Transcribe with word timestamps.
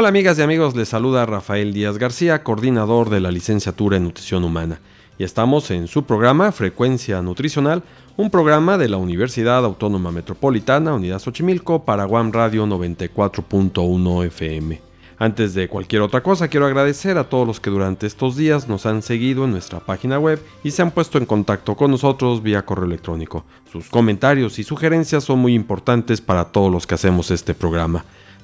Hola 0.00 0.10
amigas 0.10 0.38
y 0.38 0.42
amigos, 0.42 0.76
les 0.76 0.90
saluda 0.90 1.26
Rafael 1.26 1.74
Díaz 1.74 1.98
García, 1.98 2.44
coordinador 2.44 3.10
de 3.10 3.18
la 3.18 3.32
licenciatura 3.32 3.96
en 3.96 4.04
Nutrición 4.04 4.44
Humana. 4.44 4.78
Y 5.18 5.24
estamos 5.24 5.72
en 5.72 5.88
su 5.88 6.04
programa 6.04 6.52
Frecuencia 6.52 7.20
Nutricional, 7.20 7.82
un 8.16 8.30
programa 8.30 8.78
de 8.78 8.88
la 8.88 8.96
Universidad 8.96 9.64
Autónoma 9.64 10.12
Metropolitana, 10.12 10.94
Unidad 10.94 11.18
Xochimilco, 11.18 11.84
para 11.84 12.06
One 12.06 12.30
Radio 12.32 12.64
94.1 12.64 14.26
FM. 14.26 14.80
Antes 15.18 15.54
de 15.54 15.66
cualquier 15.66 16.02
otra 16.02 16.22
cosa, 16.22 16.46
quiero 16.46 16.66
agradecer 16.66 17.18
a 17.18 17.28
todos 17.28 17.44
los 17.44 17.58
que 17.58 17.70
durante 17.70 18.06
estos 18.06 18.36
días 18.36 18.68
nos 18.68 18.86
han 18.86 19.02
seguido 19.02 19.46
en 19.46 19.50
nuestra 19.50 19.80
página 19.80 20.20
web 20.20 20.40
y 20.62 20.70
se 20.70 20.80
han 20.80 20.92
puesto 20.92 21.18
en 21.18 21.26
contacto 21.26 21.74
con 21.74 21.90
nosotros 21.90 22.40
vía 22.40 22.64
correo 22.64 22.86
electrónico. 22.86 23.44
Sus 23.72 23.88
comentarios 23.88 24.60
y 24.60 24.62
sugerencias 24.62 25.24
son 25.24 25.40
muy 25.40 25.54
importantes 25.54 26.20
para 26.20 26.44
todos 26.44 26.70
los 26.70 26.86
que 26.86 26.94
hacemos 26.94 27.32
este 27.32 27.52
programa. 27.52 28.04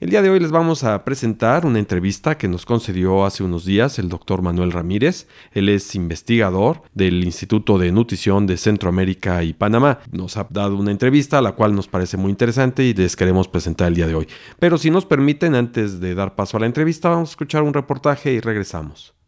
El 0.00 0.08
día 0.08 0.22
de 0.22 0.30
hoy 0.30 0.40
les 0.40 0.50
vamos 0.50 0.82
a 0.82 1.04
presentar 1.04 1.66
una 1.66 1.78
entrevista 1.78 2.38
que 2.38 2.48
nos 2.48 2.64
concedió 2.64 3.26
hace 3.26 3.42
unos 3.42 3.66
días 3.66 3.98
el 3.98 4.08
doctor 4.08 4.40
Manuel 4.40 4.72
Ramírez. 4.72 5.28
Él 5.52 5.68
es 5.68 5.94
investigador 5.94 6.84
del 6.94 7.22
Instituto 7.22 7.76
de 7.76 7.92
Nutrición 7.92 8.46
de 8.46 8.56
Centroamérica 8.56 9.44
y 9.44 9.52
Panamá. 9.52 9.98
Nos 10.10 10.38
ha 10.38 10.46
dado 10.48 10.76
una 10.76 10.90
entrevista, 10.90 11.42
la 11.42 11.52
cual 11.52 11.74
nos 11.74 11.86
parece 11.86 12.16
muy 12.16 12.30
interesante 12.30 12.82
y 12.82 12.94
les 12.94 13.14
queremos 13.14 13.46
presentar 13.48 13.88
el 13.88 13.94
día 13.94 14.06
de 14.06 14.14
hoy. 14.14 14.26
Pero 14.58 14.78
si 14.78 14.90
nos 14.90 15.04
permiten, 15.04 15.54
antes 15.54 16.00
de 16.00 16.14
dar 16.14 16.34
paso 16.34 16.56
a 16.56 16.60
la 16.60 16.66
entrevista, 16.66 17.10
vamos 17.10 17.28
a 17.28 17.32
escuchar 17.32 17.62
un 17.62 17.74
reportaje 17.74 18.32
y 18.32 18.40
regresamos. 18.40 19.19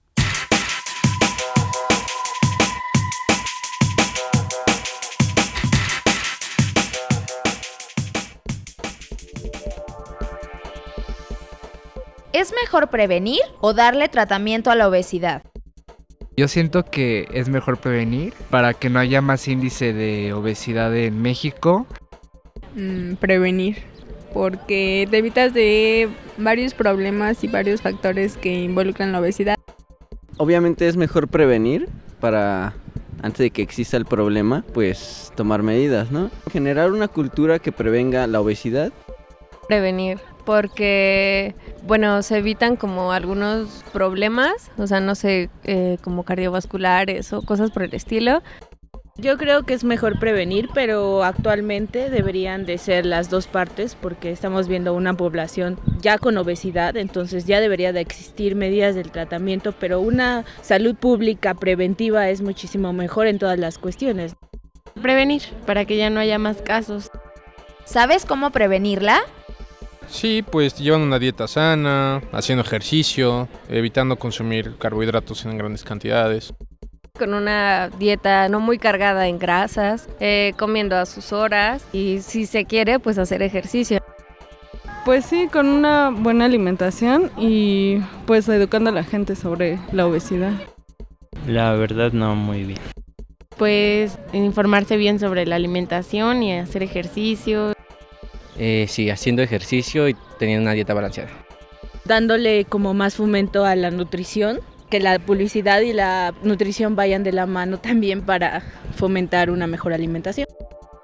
¿Es 12.33 12.55
mejor 12.63 12.89
prevenir 12.89 13.41
o 13.61 13.75
darle 13.75 14.09
tratamiento 14.09 14.71
a 14.71 14.75
la 14.75 14.89
obesidad? 14.89 15.43
Yo 16.35 16.49
siento 16.49 16.83
que 16.83 17.29
es 17.35 17.51
mejor 17.51 17.79
prevenir 17.79 18.33
para 18.49 18.73
que 18.73 18.89
no 18.89 18.99
haya 19.01 19.21
más 19.21 19.47
índice 19.49 19.93
de 19.93 20.33
obesidad 20.33 20.97
en 20.97 21.21
México. 21.21 21.87
Mm, 22.75 23.17
prevenir, 23.17 23.83
porque 24.33 25.07
te 25.11 25.19
evitas 25.19 25.53
de 25.53 26.09
varios 26.39 26.73
problemas 26.73 27.45
y 27.45 27.49
varios 27.49 27.83
factores 27.83 28.39
que 28.39 28.63
involucran 28.63 29.13
la 29.13 29.21
obesidad. 29.21 29.57
Obviamente 30.39 30.89
es 30.89 30.97
mejor 30.97 31.29
prevenir 31.29 31.91
para 32.19 32.73
antes 33.23 33.41
de 33.41 33.51
que 33.51 33.61
exista 33.61 33.99
el 33.99 34.07
problema, 34.07 34.65
pues 34.73 35.33
tomar 35.37 35.63
medidas, 35.63 36.11
¿no? 36.11 36.31
Generar 36.51 36.93
una 36.93 37.09
cultura 37.09 37.59
que 37.59 37.73
prevenga 37.73 38.27
la 38.27 38.41
obesidad. 38.41 38.91
Prevenir, 39.69 40.19
porque, 40.45 41.55
bueno, 41.87 42.23
se 42.23 42.39
evitan 42.39 42.77
como 42.77 43.13
algunos 43.13 43.85
problemas, 43.93 44.71
o 44.79 44.87
sea, 44.87 45.01
no 45.01 45.15
sé, 45.15 45.51
eh, 45.65 45.99
como 46.03 46.25
cardiovasculares 46.25 47.33
o 47.33 47.43
cosas 47.43 47.71
por 47.71 47.83
el 47.83 47.95
estilo. 47.95 48.43
Yo 49.19 49.37
creo 49.37 49.65
que 49.65 49.75
es 49.75 49.85
mejor 49.85 50.19
prevenir, 50.19 50.71
pero 50.73 51.23
actualmente 51.23 52.09
deberían 52.09 52.65
de 52.65 52.79
ser 52.79 53.05
las 53.05 53.29
dos 53.29 53.47
partes 53.47 53.95
porque 53.95 54.33
estamos 54.33 54.69
viendo 54.69 54.95
una 54.95 55.15
población 55.15 55.79
ya 56.01 56.17
con 56.17 56.39
obesidad, 56.39 56.97
entonces 56.97 57.45
ya 57.45 57.61
debería 57.61 57.93
de 57.93 58.01
existir 58.01 58.57
medidas 58.57 58.95
del 58.95 59.11
tratamiento, 59.11 59.73
pero 59.73 60.01
una 60.01 60.47
salud 60.63 60.97
pública 60.97 61.53
preventiva 61.53 62.31
es 62.31 62.41
muchísimo 62.41 62.95
mejor 62.95 63.27
en 63.27 63.39
todas 63.39 63.59
las 63.59 63.77
cuestiones. 63.77 64.35
Prevenir, 65.01 65.43
para 65.67 65.85
que 65.85 65.99
ya 65.99 66.09
no 66.09 66.19
haya 66.19 66.39
más 66.39 66.63
casos. 66.63 67.11
¿Sabes 67.85 68.25
cómo 68.25 68.51
prevenirla? 68.51 69.21
Sí, 70.13 70.43
pues 70.43 70.77
llevan 70.77 71.01
una 71.01 71.19
dieta 71.19 71.49
sana, 71.49 72.21
haciendo 72.33 72.63
ejercicio, 72.63 73.49
evitando 73.71 74.17
consumir 74.17 74.77
carbohidratos 74.77 75.47
en 75.47 75.57
grandes 75.57 75.85
cantidades. 75.85 76.53
Con 77.19 77.33
una 77.33 77.89
dieta 77.89 78.49
no 78.51 78.61
muy 78.61 78.79
cargada 78.79 79.27
en 79.27 79.39
grasas, 79.39 80.11
eh, 80.21 80.53
comiendo 80.59 80.97
a 80.97 81.07
sus 81.07 81.33
horas 81.33 81.87
y 81.95 82.19
si 82.21 82.45
se 82.45 82.67
quiere, 82.67 82.99
pues 82.99 83.17
hacer 83.17 83.41
ejercicio. 83.43 84.01
Pues 85.07 85.25
sí, 85.25 85.49
con 85.51 85.67
una 85.67 86.11
buena 86.11 86.45
alimentación 86.45 87.31
y 87.39 87.99
pues 88.27 88.47
educando 88.51 88.91
a 88.91 88.93
la 88.93 89.05
gente 89.05 89.35
sobre 89.35 89.79
la 89.93 90.07
obesidad. 90.07 90.53
La 91.49 91.73
verdad 91.73 92.13
no 92.13 92.37
muy 92.37 92.65
bien. 92.65 92.81
Pues 93.57 94.19
informarse 94.35 94.99
bien 94.99 95.19
sobre 95.19 95.47
la 95.47 95.57
alimentación 95.57 96.43
y 96.43 96.59
hacer 96.59 96.83
ejercicio. 96.83 97.73
Eh, 98.65 98.87
sí, 98.89 99.11
haciendo 99.11 99.43
ejercicio 99.43 100.09
y 100.09 100.15
teniendo 100.39 100.63
una 100.63 100.73
dieta 100.73 100.95
balanceada. 100.95 101.31
Dándole 102.05 102.65
como 102.65 102.95
más 102.95 103.17
fomento 103.17 103.65
a 103.65 103.75
la 103.75 103.91
nutrición, 103.91 104.61
que 104.89 105.01
la 105.01 105.19
publicidad 105.19 105.81
y 105.81 105.93
la 105.93 106.33
nutrición 106.45 106.95
vayan 106.95 107.25
de 107.25 107.33
la 107.33 107.47
mano 107.47 107.79
también 107.81 108.23
para 108.23 108.63
fomentar 108.95 109.51
una 109.51 109.67
mejor 109.67 109.93
alimentación. 109.93 110.47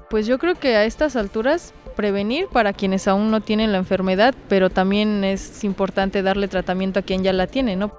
Pues 0.08 0.28
yo 0.28 0.38
creo 0.38 0.54
que 0.54 0.76
a 0.76 0.84
estas 0.84 1.16
alturas 1.16 1.74
prevenir 1.96 2.46
para 2.46 2.72
quienes 2.72 3.08
aún 3.08 3.32
no 3.32 3.40
tienen 3.40 3.72
la 3.72 3.78
enfermedad, 3.78 4.36
pero 4.48 4.70
también 4.70 5.24
es 5.24 5.64
importante 5.64 6.22
darle 6.22 6.46
tratamiento 6.46 7.00
a 7.00 7.02
quien 7.02 7.24
ya 7.24 7.32
la 7.32 7.48
tiene, 7.48 7.74
¿no? 7.74 7.90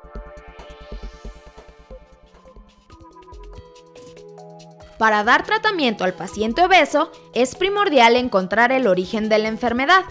Para 4.99 5.23
dar 5.23 5.45
tratamiento 5.45 6.03
al 6.03 6.13
paciente 6.13 6.61
obeso 6.61 7.09
es 7.33 7.55
primordial 7.55 8.17
encontrar 8.17 8.73
el 8.73 8.85
origen 8.85 9.29
de 9.29 9.39
la 9.39 9.47
enfermedad, 9.47 10.03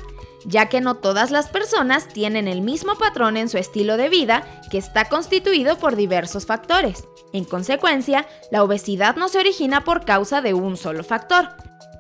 ya 0.47 0.71
que 0.71 0.81
no 0.81 0.94
todas 0.94 1.31
las 1.31 1.49
personas 1.49 2.09
tienen 2.09 2.49
el 2.49 2.62
mismo 2.62 2.94
patrón 2.94 3.37
en 3.37 3.50
su 3.50 3.59
estilo 3.59 3.98
de 3.98 4.09
vida 4.09 4.44
que 4.71 4.78
está 4.78 5.10
constituido 5.10 5.77
por 5.77 5.94
diversos 5.94 6.47
factores. 6.47 7.06
En 7.34 7.44
consecuencia, 7.44 8.27
la 8.50 8.65
obesidad 8.65 9.16
no 9.16 9.28
se 9.28 9.38
origina 9.38 9.84
por 9.84 10.06
causa 10.06 10.41
de 10.41 10.54
un 10.54 10.78
solo 10.78 11.04
factor. 11.04 11.50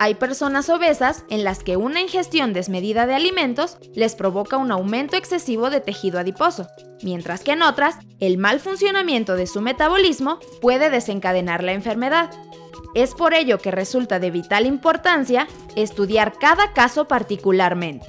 Hay 0.00 0.14
personas 0.14 0.70
obesas 0.70 1.24
en 1.28 1.44
las 1.44 1.62
que 1.62 1.76
una 1.76 2.00
ingestión 2.00 2.54
desmedida 2.54 3.06
de 3.06 3.16
alimentos 3.16 3.76
les 3.94 4.14
provoca 4.14 4.56
un 4.56 4.72
aumento 4.72 5.16
excesivo 5.16 5.68
de 5.68 5.80
tejido 5.80 6.18
adiposo, 6.20 6.68
mientras 7.02 7.42
que 7.42 7.52
en 7.52 7.62
otras, 7.62 7.96
el 8.18 8.38
mal 8.38 8.60
funcionamiento 8.60 9.34
de 9.34 9.46
su 9.46 9.60
metabolismo 9.60 10.38
puede 10.62 10.88
desencadenar 10.88 11.62
la 11.62 11.72
enfermedad. 11.72 12.30
Es 12.94 13.14
por 13.14 13.34
ello 13.34 13.58
que 13.58 13.70
resulta 13.70 14.18
de 14.18 14.30
vital 14.30 14.66
importancia 14.66 15.46
estudiar 15.76 16.38
cada 16.38 16.72
caso 16.72 17.06
particularmente. 17.06 18.06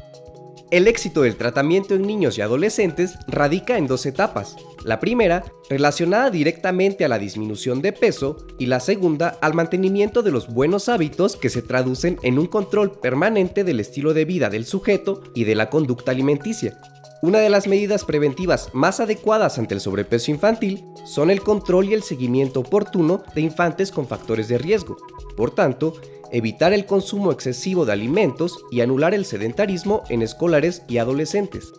El 0.71 0.87
éxito 0.87 1.23
del 1.23 1.35
tratamiento 1.35 1.95
en 1.95 2.03
niños 2.03 2.37
y 2.37 2.41
adolescentes 2.41 3.15
radica 3.27 3.79
en 3.79 3.87
dos 3.87 4.05
etapas. 4.05 4.55
La 4.85 4.99
primera, 4.99 5.43
relacionada 5.67 6.29
directamente 6.29 7.03
a 7.03 7.07
la 7.07 7.17
disminución 7.17 7.81
de 7.81 7.91
peso, 7.91 8.37
y 8.59 8.67
la 8.67 8.79
segunda, 8.79 9.39
al 9.41 9.55
mantenimiento 9.55 10.21
de 10.21 10.29
los 10.29 10.47
buenos 10.53 10.87
hábitos 10.87 11.35
que 11.35 11.49
se 11.49 11.63
traducen 11.63 12.19
en 12.21 12.37
un 12.37 12.45
control 12.45 12.91
permanente 12.99 13.63
del 13.63 13.79
estilo 13.79 14.13
de 14.13 14.25
vida 14.25 14.51
del 14.51 14.65
sujeto 14.65 15.23
y 15.33 15.45
de 15.45 15.55
la 15.55 15.71
conducta 15.71 16.11
alimenticia. 16.11 16.77
Una 17.21 17.39
de 17.39 17.49
las 17.49 17.67
medidas 17.67 18.05
preventivas 18.05 18.69
más 18.71 19.01
adecuadas 19.01 19.59
ante 19.59 19.73
el 19.73 19.81
sobrepeso 19.81 20.31
infantil 20.31 20.85
son 21.05 21.29
el 21.29 21.41
control 21.41 21.89
y 21.89 21.93
el 21.93 22.01
seguimiento 22.01 22.61
oportuno 22.61 23.23
de 23.35 23.41
infantes 23.41 23.91
con 23.91 24.07
factores 24.07 24.47
de 24.47 24.57
riesgo. 24.57 24.95
Por 25.35 25.51
tanto, 25.51 25.95
evitar 26.31 26.71
el 26.71 26.85
consumo 26.85 27.33
excesivo 27.33 27.85
de 27.85 27.91
alimentos 27.91 28.63
y 28.71 28.79
anular 28.79 29.13
el 29.13 29.25
sedentarismo 29.25 30.03
en 30.07 30.21
escolares 30.21 30.83
y 30.87 30.97
adolescentes. 30.97 31.73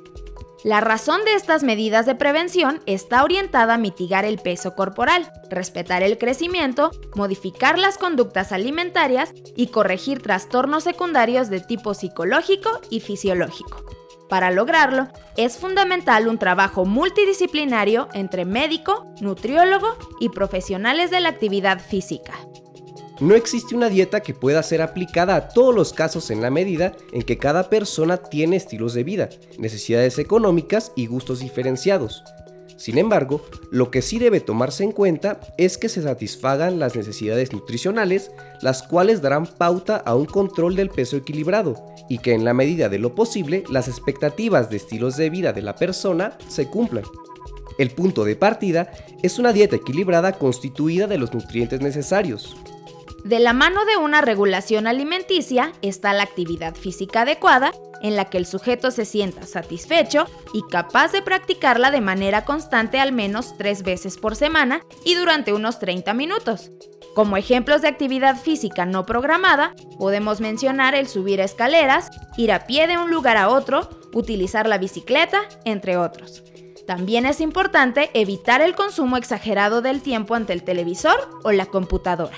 La 0.63 0.83
razón 0.83 1.25
de 1.25 1.33
estas 1.33 1.63
medidas 1.63 2.05
de 2.05 2.15
prevención 2.15 2.83
está 2.85 3.25
orientada 3.25 3.75
a 3.75 3.79
mitigar 3.79 4.27
el 4.27 4.39
peso 4.39 4.75
corporal, 4.75 5.33
respetar 5.49 6.03
el 6.03 6.19
crecimiento, 6.19 6.91
modificar 7.15 7.79
las 7.79 7.97
conductas 7.97 8.53
alimentarias 8.53 9.33
y 9.57 9.69
corregir 9.69 10.21
trastornos 10.21 10.85
secundarios 10.85 11.49
de 11.49 11.61
tipo 11.61 11.95
psicológico 11.95 12.69
y 12.91 13.01
fisiológico. 13.01 14.00
Para 14.31 14.53
lograrlo, 14.53 15.09
es 15.37 15.59
fundamental 15.59 16.29
un 16.29 16.39
trabajo 16.39 16.85
multidisciplinario 16.85 18.09
entre 18.15 18.45
médico, 18.45 19.13
nutriólogo 19.21 19.89
y 20.21 20.29
profesionales 20.29 21.11
de 21.11 21.21
la 21.21 21.31
actividad 21.31 21.81
física. 21.81 22.35
No 23.19 23.35
existe 23.35 23.75
una 23.75 23.89
dieta 23.89 24.21
que 24.21 24.33
pueda 24.33 24.63
ser 24.63 24.83
aplicada 24.83 25.35
a 25.35 25.49
todos 25.49 25.75
los 25.75 25.93
casos 25.93 26.31
en 26.31 26.41
la 26.41 26.49
medida 26.49 26.93
en 27.13 27.23
que 27.23 27.39
cada 27.39 27.69
persona 27.69 28.19
tiene 28.19 28.57
estilos 28.57 28.95
de 28.95 29.03
vida, 29.03 29.29
necesidades 29.59 30.19
económicas 30.19 30.93
y 30.95 31.07
gustos 31.07 31.41
diferenciados. 31.41 32.23
Sin 32.81 32.97
embargo, 32.97 33.43
lo 33.71 33.91
que 33.91 34.01
sí 34.01 34.19
debe 34.19 34.41
tomarse 34.41 34.85
en 34.85 34.93
cuenta 34.93 35.39
es 35.59 35.77
que 35.77 35.91
se 35.91 36.01
satisfagan 36.01 36.79
las 36.79 36.97
necesidades 36.97 37.53
nutricionales, 37.53 38.31
las 38.63 38.83
cuales 38.83 39.21
darán 39.21 39.45
pauta 39.47 39.99
a 39.99 40.15
un 40.15 40.25
control 40.25 40.77
del 40.77 40.89
peso 40.89 41.19
equilibrado, 41.19 41.77
y 42.09 42.21
que 42.21 42.33
en 42.33 42.43
la 42.43 42.55
medida 42.55 42.89
de 42.89 42.99
lo 42.99 43.15
posible 43.15 43.65
las 43.71 43.87
expectativas 43.87 44.71
de 44.71 44.79
estilos 44.79 45.19
de 45.19 45.29
vida 45.29 45.53
de 45.53 45.61
la 45.61 45.77
persona 45.77 46.39
se 46.49 46.69
cumplan. 46.69 47.05
El 47.77 47.91
punto 47.91 48.25
de 48.25 48.35
partida 48.35 48.91
es 49.23 49.39
una 49.39 49.53
dieta 49.53 49.77
equilibrada 49.77 50.33
constituida 50.33 51.07
de 51.07 51.19
los 51.19 51.35
nutrientes 51.35 51.83
necesarios, 51.83 52.57
de 53.25 53.39
la 53.39 53.53
mano 53.53 53.85
de 53.85 53.97
una 53.97 54.23
regulación 54.23 54.87
alimenticia 54.87 55.73
está 55.83 56.13
la 56.13 56.23
actividad 56.23 56.75
física 56.75 57.23
adecuada, 57.23 57.73
en 58.03 58.17
la 58.17 58.25
que 58.27 58.39
el 58.39 58.47
sujeto 58.47 58.91
se 58.91 59.05
sienta 59.05 59.47
satisfecho 59.47 60.27
y 60.55 60.63
capaz 60.71 61.13
de 61.13 61.21
practicarla 61.21 61.91
de 61.91 62.01
manera 62.01 62.45
constante 62.45 62.99
al 62.99 63.13
menos 63.13 63.57
tres 63.59 63.83
veces 63.83 64.17
por 64.17 64.37
semana 64.37 64.81
y 65.05 65.17
durante 65.17 65.53
unos 65.53 65.79
30 65.79 66.15
minutos. 66.15 66.71
Como 67.15 67.37
ejemplos 67.37 67.83
de 67.83 67.89
actividad 67.89 68.37
física 68.37 68.87
no 68.87 69.05
programada, 69.05 69.75
podemos 69.99 70.41
mencionar 70.41 70.95
el 70.95 71.07
subir 71.07 71.41
escaleras, 71.41 72.11
ir 72.39 72.53
a 72.53 72.67
pie 72.67 72.87
de 72.87 72.97
un 72.97 73.11
lugar 73.11 73.37
a 73.37 73.51
otro, 73.51 73.91
utilizar 74.15 74.67
la 74.67 74.79
bicicleta, 74.79 75.43
entre 75.65 75.99
otros. 75.99 76.43
También 76.87 77.27
es 77.27 77.41
importante 77.41 78.11
evitar 78.15 78.63
el 78.63 78.75
consumo 78.75 79.17
exagerado 79.17 79.83
del 79.83 80.01
tiempo 80.01 80.35
ante 80.35 80.53
el 80.53 80.63
televisor 80.63 81.31
o 81.45 81.53
la 81.53 81.67
computadora. 81.67 82.37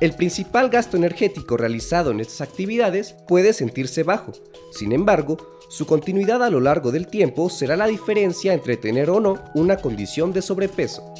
El 0.00 0.14
principal 0.14 0.70
gasto 0.70 0.96
energético 0.96 1.58
realizado 1.58 2.10
en 2.10 2.20
estas 2.20 2.40
actividades 2.40 3.14
puede 3.28 3.52
sentirse 3.52 4.02
bajo, 4.02 4.32
sin 4.72 4.92
embargo, 4.92 5.36
su 5.68 5.86
continuidad 5.86 6.42
a 6.42 6.48
lo 6.48 6.58
largo 6.58 6.90
del 6.90 7.06
tiempo 7.06 7.50
será 7.50 7.76
la 7.76 7.86
diferencia 7.86 8.54
entre 8.54 8.78
tener 8.78 9.10
o 9.10 9.20
no 9.20 9.44
una 9.54 9.76
condición 9.76 10.32
de 10.32 10.40
sobrepeso. 10.40 11.14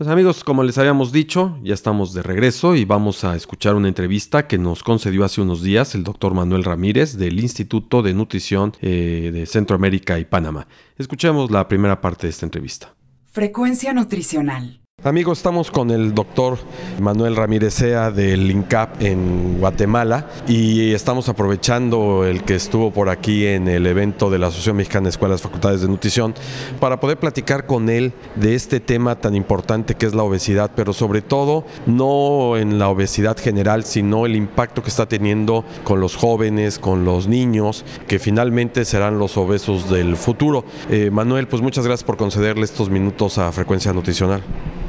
Pues 0.00 0.08
amigos, 0.08 0.44
como 0.44 0.62
les 0.62 0.78
habíamos 0.78 1.12
dicho, 1.12 1.58
ya 1.62 1.74
estamos 1.74 2.14
de 2.14 2.22
regreso 2.22 2.74
y 2.74 2.86
vamos 2.86 3.22
a 3.22 3.36
escuchar 3.36 3.74
una 3.74 3.88
entrevista 3.88 4.46
que 4.46 4.56
nos 4.56 4.82
concedió 4.82 5.26
hace 5.26 5.42
unos 5.42 5.62
días 5.62 5.94
el 5.94 6.04
doctor 6.04 6.32
Manuel 6.32 6.64
Ramírez 6.64 7.18
del 7.18 7.38
Instituto 7.38 8.00
de 8.00 8.14
Nutrición 8.14 8.72
eh, 8.80 9.28
de 9.30 9.44
Centroamérica 9.44 10.18
y 10.18 10.24
Panamá. 10.24 10.66
Escuchemos 10.96 11.50
la 11.50 11.68
primera 11.68 12.00
parte 12.00 12.26
de 12.26 12.30
esta 12.30 12.46
entrevista. 12.46 12.94
Frecuencia 13.26 13.92
nutricional. 13.92 14.79
Amigos, 15.02 15.38
estamos 15.38 15.70
con 15.70 15.90
el 15.90 16.12
doctor 16.12 16.58
Manuel 17.00 17.34
Ramírez 17.34 17.72
Sea 17.72 18.10
del 18.10 18.50
INCAP 18.50 19.00
en 19.00 19.58
Guatemala 19.58 20.28
y 20.46 20.92
estamos 20.92 21.30
aprovechando 21.30 22.26
el 22.26 22.44
que 22.44 22.54
estuvo 22.54 22.90
por 22.90 23.08
aquí 23.08 23.46
en 23.46 23.66
el 23.66 23.86
evento 23.86 24.28
de 24.28 24.38
la 24.38 24.48
Asociación 24.48 24.76
Mexicana 24.76 25.04
de 25.04 25.10
Escuelas 25.10 25.40
Facultades 25.40 25.80
de 25.80 25.88
Nutrición 25.88 26.34
para 26.80 27.00
poder 27.00 27.16
platicar 27.16 27.64
con 27.64 27.88
él 27.88 28.12
de 28.36 28.54
este 28.54 28.78
tema 28.78 29.16
tan 29.16 29.34
importante 29.34 29.94
que 29.94 30.04
es 30.04 30.14
la 30.14 30.22
obesidad, 30.22 30.70
pero 30.76 30.92
sobre 30.92 31.22
todo 31.22 31.64
no 31.86 32.58
en 32.58 32.78
la 32.78 32.90
obesidad 32.90 33.38
general, 33.38 33.84
sino 33.84 34.26
el 34.26 34.36
impacto 34.36 34.82
que 34.82 34.90
está 34.90 35.06
teniendo 35.06 35.64
con 35.82 36.00
los 36.00 36.14
jóvenes, 36.14 36.78
con 36.78 37.06
los 37.06 37.26
niños, 37.26 37.86
que 38.06 38.18
finalmente 38.18 38.84
serán 38.84 39.18
los 39.18 39.38
obesos 39.38 39.88
del 39.88 40.18
futuro. 40.18 40.66
Eh, 40.90 41.08
Manuel, 41.10 41.48
pues 41.48 41.62
muchas 41.62 41.86
gracias 41.86 42.04
por 42.04 42.18
concederle 42.18 42.64
estos 42.64 42.90
minutos 42.90 43.38
a 43.38 43.50
Frecuencia 43.50 43.94
Nutricional. 43.94 44.42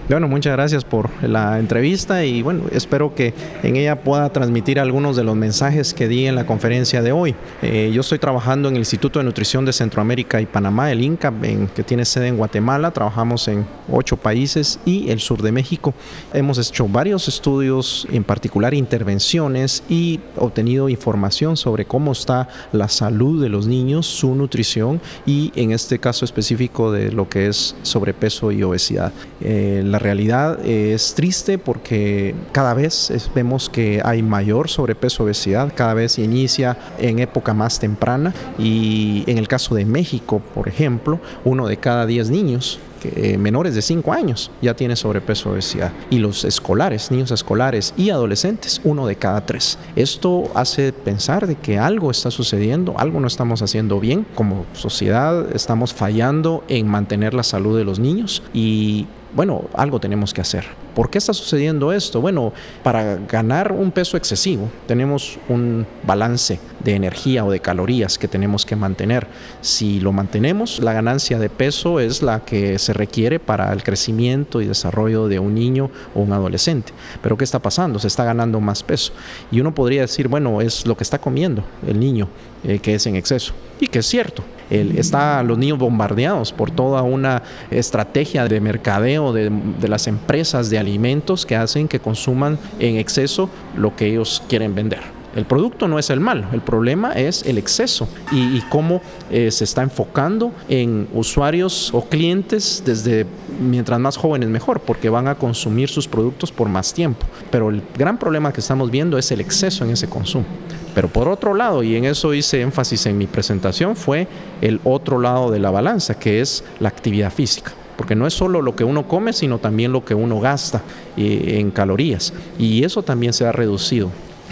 Bueno, 0.10 0.28
muchas 0.28 0.54
gracias 0.54 0.84
por 0.84 1.10
la 1.24 1.58
entrevista 1.58 2.26
y 2.26 2.42
bueno, 2.42 2.64
espero 2.72 3.16
que 3.16 3.34
en 3.64 3.78
ella 3.78 4.02
pueda 4.02 4.30
transmitir 4.30 4.80
algunos 4.80 5.16
de 5.16 5.24
los 5.24 5.36
mensajes 5.36 5.94
que 5.94 6.10
di 6.10 6.26
en 6.26 6.36
la 6.36 6.46
conferencia 6.46 7.02
de 7.02 7.14
hoy. 7.14 7.34
Eh, 7.62 7.92
yo 7.94 8.02
estoy 8.02 8.20
trabajando 8.20 8.68
en 8.68 8.76
el 8.76 8.80
Instituto 8.80 9.20
de 9.20 9.26
Nutrición 9.26 9.64
de 9.64 9.72
Centroamérica 9.72 10.42
y 10.42 10.48
Panamá, 10.48 10.92
el 10.92 11.02
INCA, 11.02 11.32
que 11.74 11.84
tiene 11.84 12.04
sede 12.04 12.28
en 12.28 12.36
Guatemala. 12.36 12.92
Trabajamos 12.92 13.48
en 13.48 13.66
ocho 13.90 14.18
países 14.18 14.80
y 14.86 15.10
el 15.12 15.22
sur 15.22 15.42
de 15.42 15.52
México. 15.54 15.94
Hemos 16.34 16.58
hecho 16.58 16.88
varios 16.88 17.28
estudios, 17.30 18.06
en 18.12 18.24
particular 18.24 18.74
intervenciones 18.74 19.84
y 19.88 20.20
obtenido 20.36 20.90
información 20.90 21.56
sobre 21.56 21.86
cómo 21.86 22.12
está 22.12 22.50
la 22.74 22.90
salud 22.90 23.42
de 23.42 23.50
los 23.50 23.68
niños, 23.68 24.08
su 24.08 24.36
nutrición 24.36 25.00
y 25.26 25.54
en 25.56 25.72
este 25.72 26.00
caso 26.00 26.26
específico 26.26 26.92
de 26.92 27.12
lo 27.12 27.30
que 27.30 27.48
es 27.48 27.76
sobrepeso 27.84 28.52
y 28.52 28.64
obesidad. 28.64 29.14
Eh, 29.40 29.84
la 29.92 30.00
realidad 30.00 30.66
es 30.66 31.14
triste 31.14 31.58
porque 31.58 32.34
cada 32.52 32.74
vez 32.74 33.12
vemos 33.36 33.70
que 33.70 34.02
hay 34.04 34.24
mayor 34.24 34.70
sobrepeso 34.70 35.24
obesidad, 35.24 35.74
cada 35.76 35.94
vez 35.94 36.14
se 36.14 36.22
inicia 36.22 36.78
en 36.98 37.20
época 37.20 37.54
más 37.54 37.80
temprana 37.80 38.34
y 38.58 39.24
en 39.28 39.38
el 39.38 39.48
caso 39.48 39.76
de 39.76 39.86
México, 39.86 40.42
por 40.54 40.68
ejemplo, 40.68 41.20
uno 41.44 41.68
de 41.68 41.78
cada 41.78 42.06
diez 42.06 42.30
niños 42.30 42.80
eh, 43.04 43.38
menores 43.38 43.74
de 43.74 43.82
5 43.82 44.14
años 44.14 44.52
ya 44.62 44.76
tiene 44.76 44.96
sobrepeso 44.96 45.52
obesidad 45.52 45.92
y 46.12 46.20
los 46.20 46.46
escolares, 46.46 47.10
niños 47.10 47.32
escolares 47.32 47.96
y 47.98 48.12
adolescentes, 48.12 48.80
uno 48.84 49.08
de 49.08 49.16
cada 49.16 49.44
tres. 49.46 49.80
Esto 49.96 50.44
hace 50.54 50.94
pensar 50.94 51.48
de 51.48 51.56
que 51.56 51.80
algo 51.80 52.12
está 52.12 52.30
sucediendo, 52.30 52.94
algo 52.98 53.20
no 53.20 53.28
estamos 53.28 53.64
haciendo 53.64 54.00
bien 54.00 54.26
como 54.36 54.66
sociedad, 54.74 55.48
estamos 55.56 55.96
fallando 55.96 56.64
en 56.68 56.88
mantener 56.88 57.34
la 57.34 57.44
salud 57.44 57.76
de 57.76 57.86
los 57.86 57.98
niños 57.98 58.44
y 58.54 59.08
bueno, 59.34 59.64
algo 59.74 60.00
tenemos 60.00 60.34
que 60.34 60.42
hacer. 60.42 60.66
¿Por 60.96 61.10
qué 61.10 61.18
está 61.18 61.34
sucediendo 61.34 61.94
esto? 61.94 62.20
Bueno, 62.20 62.52
para 62.84 63.16
ganar 63.16 63.72
un 63.72 63.92
peso 63.92 64.18
excesivo 64.18 64.70
tenemos 64.88 65.40
un 65.48 65.86
balance 66.04 66.60
de 66.84 66.96
energía 66.96 67.46
o 67.46 67.52
de 67.52 67.60
calorías 67.60 68.18
que 68.18 68.28
tenemos 68.28 68.66
que 68.66 68.76
mantener. 68.76 69.28
Si 69.62 70.00
lo 70.00 70.12
mantenemos, 70.12 70.80
la 70.80 70.94
ganancia 70.94 71.40
de 71.40 71.50
peso 71.50 72.00
es 72.00 72.22
la 72.22 72.42
que 72.42 72.78
se 72.78 72.94
requiere 72.94 73.40
para 73.40 73.72
el 73.72 73.84
crecimiento 73.84 74.62
y 74.62 74.68
desarrollo 74.68 75.28
de 75.28 75.40
un 75.40 75.56
niño 75.56 75.90
o 76.14 76.22
un 76.22 76.34
adolescente. 76.34 76.92
Pero 77.22 77.38
¿qué 77.38 77.44
está 77.44 77.60
pasando? 77.60 78.00
Se 78.00 78.08
está 78.08 78.26
ganando 78.26 78.60
más 78.60 78.84
peso. 78.84 79.14
Y 79.52 79.62
uno 79.62 79.74
podría 79.74 80.02
decir, 80.02 80.28
bueno, 80.28 80.62
es 80.62 80.86
lo 80.86 80.98
que 80.98 81.04
está 81.04 81.20
comiendo 81.20 81.64
el 81.88 82.00
niño, 82.00 82.28
eh, 82.64 82.80
que 82.80 82.96
es 82.96 83.06
en 83.06 83.16
exceso. 83.16 83.54
Y 83.80 83.88
que 83.88 84.00
es 84.00 84.06
cierto, 84.06 84.44
está 84.72 85.44
los 85.44 85.58
niños 85.58 85.78
bombardeados 85.78 86.52
por 86.52 86.72
toda 86.72 87.02
una 87.02 87.44
estrategia 87.70 88.48
de 88.48 88.60
mercadeo 88.60 89.34
de, 89.34 89.52
las 89.88 90.08
empresas 90.08 90.70
de 90.70 90.80
alimentos 90.80 91.46
que 91.46 91.56
hacen 91.56 91.88
que 91.88 92.00
consuman 92.00 92.58
en 92.80 92.98
exceso 92.98 93.50
lo 93.76 93.96
que 93.96 94.08
ellos 94.08 94.42
quieren 94.48 94.74
vender. 94.74 95.21
El 95.36 95.46
producto 95.46 95.88
no 95.88 95.98
es 95.98 96.10
el 96.10 96.20
mal, 96.20 96.50
el 96.52 96.60
problema 96.60 97.14
es 97.14 97.44
el 97.46 97.58
exceso 97.58 98.08
y, 98.32 98.60
cómo 98.70 99.02
eh, 99.30 99.50
se 99.52 99.64
está 99.64 99.82
enfocando 99.82 100.52
en 100.68 101.08
usuarios 101.14 101.94
o 101.94 102.04
clientes 102.06 102.84
desde 102.86 103.26
mientras 103.62 104.00
más 104.00 104.18
jóvenes 104.18 104.50
mejor, 104.50 104.82
porque 104.82 105.10
van 105.10 105.28
a 105.28 105.36
consumir 105.36 105.88
sus 105.90 106.08
productos 106.08 106.52
por 106.52 106.68
más 106.68 106.94
tiempo. 106.94 107.26
Pero 107.50 107.70
el 107.70 107.82
gran 107.98 108.18
problema 108.18 108.52
que 108.52 108.60
estamos 108.60 108.92
viendo 108.92 109.18
es 109.18 109.32
el 109.32 109.40
exceso 109.40 109.86
en 109.86 109.92
ese 109.92 110.10
consumo. 110.10 110.46
Pero 110.94 111.08
por 111.08 111.30
otro 111.30 111.54
lado, 111.54 111.84
y 111.84 111.96
en 111.96 112.06
eso 112.06 112.34
hice 112.34 112.62
énfasis 112.62 113.06
en 113.06 113.18
mi 113.18 113.28
presentación, 113.28 113.96
fue 113.96 114.28
el 114.62 114.82
otro 114.84 115.20
lado 115.20 115.50
de 115.50 115.60
la 115.60 115.72
balanza, 115.72 116.20
que 116.20 116.42
es 116.42 116.64
la 116.80 116.90
actividad 116.90 117.32
física. 117.32 117.72
Porque 117.96 118.16
no 118.16 118.28
es 118.28 118.34
solo 118.34 118.62
lo 118.62 118.76
que 118.76 118.84
uno 118.84 119.08
come, 119.08 119.32
sino 119.32 119.60
también 119.60 119.92
lo 119.92 120.04
que 120.04 120.16
uno 120.16 120.40
gasta 120.40 120.82
eh, 121.16 121.60
en 121.60 121.72
calorías. 121.72 122.34
Y 122.60 122.84
eso 122.84 123.04
también 123.04 123.32
se 123.32 123.46
ha 123.46 123.52
reducido. 123.52 124.10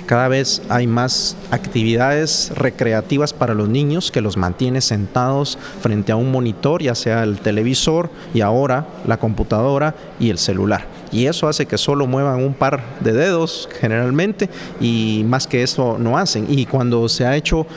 Cada 0.09 0.27
vez 0.27 0.63
hay 0.69 0.87
más 0.87 1.37
actividades 1.51 2.51
recreativas 2.55 3.31
para 3.31 3.53
los 3.53 3.69
niños 3.69 4.09
que 4.09 4.21
los 4.21 4.37
mantiene 4.37 4.81
sentados 4.81 5.59
frente 5.81 6.11
a 6.11 6.15
un 6.15 6.31
monitor, 6.31 6.81
ya 6.81 6.95
sea 6.95 7.21
el 7.21 7.37
televisor 7.37 8.09
y 8.33 8.41
ahora 8.41 8.87
la 9.05 9.17
computadora 9.17 9.93
y 10.19 10.31
el 10.31 10.39
celular. 10.39 10.87
Y 11.11 11.27
eso 11.27 11.47
hace 11.47 11.67
que 11.67 11.77
solo 11.77 12.07
muevan 12.07 12.43
un 12.43 12.55
par 12.55 12.81
de 13.01 13.13
dedos 13.13 13.69
generalmente 13.79 14.49
y 14.81 15.23
más 15.27 15.45
que 15.45 15.61
eso 15.61 15.97
no 15.99 16.17
hacen. 16.17 16.47
Y 16.49 16.65
cuando 16.65 17.07
se 17.07 17.27
ha 17.27 17.35
hecho 17.35 17.67